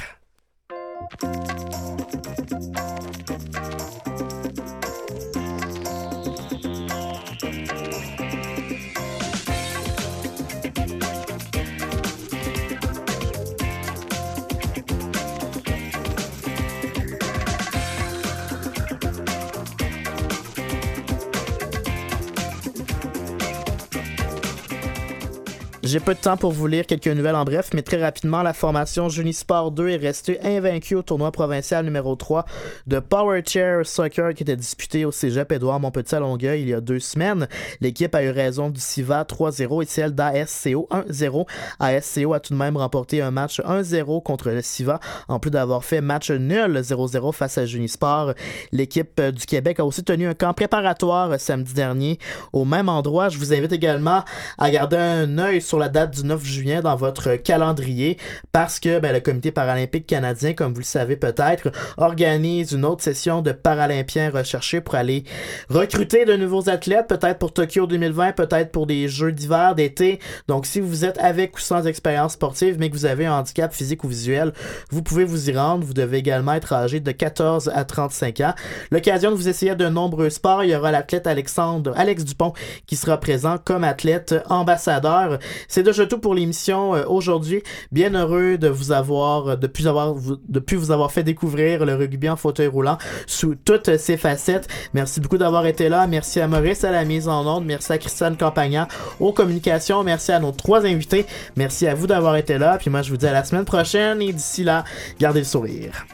J'ai 25.96 26.02
peu 26.02 26.14
de 26.14 26.20
temps 26.20 26.36
pour 26.36 26.52
vous 26.52 26.68
lire 26.68 26.86
quelques 26.86 27.08
nouvelles 27.08 27.38
en 27.38 27.46
bref, 27.46 27.70
mais 27.74 27.82
très 27.82 28.04
rapidement, 28.04 28.44
la 28.44 28.52
formation 28.52 29.08
Junisport 29.08 29.72
2 29.72 29.88
est 29.88 29.96
restée 29.96 30.42
invaincue 30.44 30.96
au 30.96 31.04
tournoi 31.04 31.32
provincial 31.32 31.86
numéro 31.86 32.18
3 32.18 32.44
de 32.86 33.00
Power 33.00 33.42
Chair 33.48 33.86
Soccer 33.86 34.34
qui 34.34 34.44
était 34.44 34.58
disputé 34.58 35.06
au 35.06 35.14
cégep 35.14 35.54
Édouard 35.54 35.80
Montpetit 35.80 36.14
à 36.14 36.20
Longueuil 36.20 36.64
il 36.64 36.68
y 36.68 36.74
a 36.74 36.82
deux 36.82 37.00
semaines. 37.00 37.48
L'équipe 37.80 38.14
a 38.14 38.24
eu 38.24 38.30
raison 38.30 38.70
du 38.70 38.82
SIVA 38.82 39.24
3-0 39.24 39.84
et 39.84 39.86
celle 39.86 40.12
d'ASCO 40.12 40.90
1-0. 40.92 41.48
ASCO 41.80 42.34
a 42.34 42.42
tout 42.42 42.54
de 42.54 42.60
même 42.60 42.76
remporté 42.76 43.22
un 43.22 43.32
match 43.32 43.62
1-0 43.62 44.22
contre 44.22 44.50
le 44.50 44.62
SIVA, 44.62 45.00
en 45.30 45.40
plus 45.40 45.50
d'avoir 45.50 45.86
fait 45.86 46.02
match 46.02 46.30
nul 46.30 46.78
0-0 46.78 47.32
face 47.32 47.58
à 47.58 47.66
Junisport. 47.66 48.34
L'équipe 48.74 49.22
du 49.22 49.46
Québec 49.46 49.80
a 49.80 49.86
aussi 49.86 50.04
tenu 50.04 50.28
un 50.28 50.34
camp 50.34 50.54
préparatoire 50.54 51.40
samedi 51.40 51.74
dernier 51.74 52.20
au 52.52 52.66
même 52.66 52.90
endroit. 52.90 53.30
Je 53.30 53.38
vous 53.38 53.54
invite 53.54 53.72
également 53.72 54.26
à 54.58 54.70
garder 54.70 54.98
un 54.98 55.38
œil 55.38 55.62
sur 55.62 55.80
la 55.80 55.85
date 55.90 56.12
du 56.12 56.26
9 56.26 56.44
juin 56.44 56.82
dans 56.82 56.96
votre 56.96 57.36
calendrier 57.36 58.18
parce 58.52 58.80
que 58.80 59.00
ben, 59.00 59.14
le 59.14 59.20
comité 59.20 59.52
paralympique 59.52 60.08
canadien, 60.08 60.54
comme 60.54 60.74
vous 60.74 60.80
le 60.80 60.86
savez 60.86 61.16
peut-être, 61.16 61.72
organise 61.98 62.72
une 62.72 62.86
autre 62.86 63.04
session 63.04 63.42
de 63.42 63.52
paralympiens 63.52 64.30
recherchés 64.30 64.82
pour 64.82 64.96
aller 64.96 65.24
recruter 65.70 66.26
de 66.26 66.36
nouveaux 66.36 66.70
athlètes, 66.70 67.08
peut-être 67.08 67.40
pour 67.40 67.54
Tokyo 67.54 67.88
2020, 67.88 68.34
peut-être 68.34 68.72
pour 68.72 68.88
des 68.88 69.08
Jeux 69.08 69.32
d'hiver, 69.32 69.76
d'été. 69.76 70.20
Donc 70.48 70.66
si 70.66 70.80
vous 70.80 71.06
êtes 71.06 71.18
avec 71.20 71.56
ou 71.58 71.60
sans 71.60 71.86
expérience 71.88 72.34
sportive, 72.34 72.78
mais 72.80 72.90
que 72.90 72.96
vous 72.96 73.06
avez 73.06 73.26
un 73.26 73.34
handicap 73.34 73.74
physique 73.74 74.04
ou 74.04 74.08
visuel, 74.08 74.54
vous 74.90 75.02
pouvez 75.02 75.24
vous 75.24 75.50
y 75.50 75.58
rendre. 75.58 75.86
Vous 75.86 75.94
devez 75.94 76.18
également 76.18 76.54
être 76.54 76.74
âgé 76.74 77.00
de 77.00 77.12
14 77.12 77.72
à 77.74 77.86
35 77.86 78.40
ans. 78.42 78.54
L'occasion 78.92 79.32
de 79.32 79.36
vous 79.36 79.48
essayer 79.48 79.76
de 79.76 79.88
nombreux 79.88 80.30
sports. 80.30 80.64
Il 80.64 80.72
y 80.72 80.76
aura 80.76 80.92
l'athlète 80.92 81.28
Alexandre, 81.28 81.94
Alex 81.96 82.24
Dupont 82.24 82.54
qui 82.86 82.96
sera 82.96 83.20
présent 83.20 83.58
comme 83.64 83.84
athlète 83.84 84.36
ambassadeur. 84.50 85.40
C'est 85.76 85.84
déjà 85.84 86.06
tout 86.06 86.20
pour 86.20 86.34
l'émission 86.34 86.96
euh, 86.96 87.04
aujourd'hui. 87.06 87.62
Bien 87.92 88.14
heureux 88.14 88.58
de 88.58 88.70
vous 88.70 88.94
avoir, 88.94 89.46
euh, 89.50 89.56
de 89.58 89.68
plus 89.68 89.90
avoir, 89.90 90.16
de 90.16 90.60
plus 90.60 90.78
vous 90.78 90.90
avoir 90.92 91.12
fait 91.12 91.22
découvrir 91.22 91.86
le 91.86 91.96
rugby 91.96 92.30
en 92.30 92.38
fauteuil 92.38 92.68
roulant 92.68 92.98
sous 93.28 93.56
toutes 93.56 93.98
ses 93.98 94.16
facettes. 94.16 94.70
Merci 94.94 95.20
beaucoup 95.20 95.38
d'avoir 95.38 95.66
été 95.66 95.90
là. 95.90 96.08
Merci 96.08 96.40
à 96.40 96.48
Maurice 96.48 96.86
à 96.86 96.92
la 96.92 97.04
mise 97.04 97.28
en 97.28 97.46
onde. 97.46 97.66
Merci 97.66 97.92
à 97.92 97.98
Christiane 97.98 98.38
Campagna 98.38 98.88
aux 99.20 99.34
communications. 99.34 100.02
Merci 100.06 100.32
à 100.32 100.40
nos 100.40 100.54
trois 100.54 100.86
invités. 100.86 101.26
Merci 101.58 101.88
à 101.88 101.94
vous 101.94 102.08
d'avoir 102.08 102.38
été 102.38 102.58
là. 102.58 102.78
Puis 102.78 102.90
moi, 102.90 103.02
je 103.02 103.10
vous 103.10 103.18
dis 103.18 103.28
à 103.28 103.34
la 103.34 103.44
semaine 103.44 103.66
prochaine 103.66 104.22
et 104.22 104.32
d'ici 104.32 104.64
là, 104.64 104.86
gardez 105.20 105.40
le 105.40 105.46
sourire. 105.46 106.06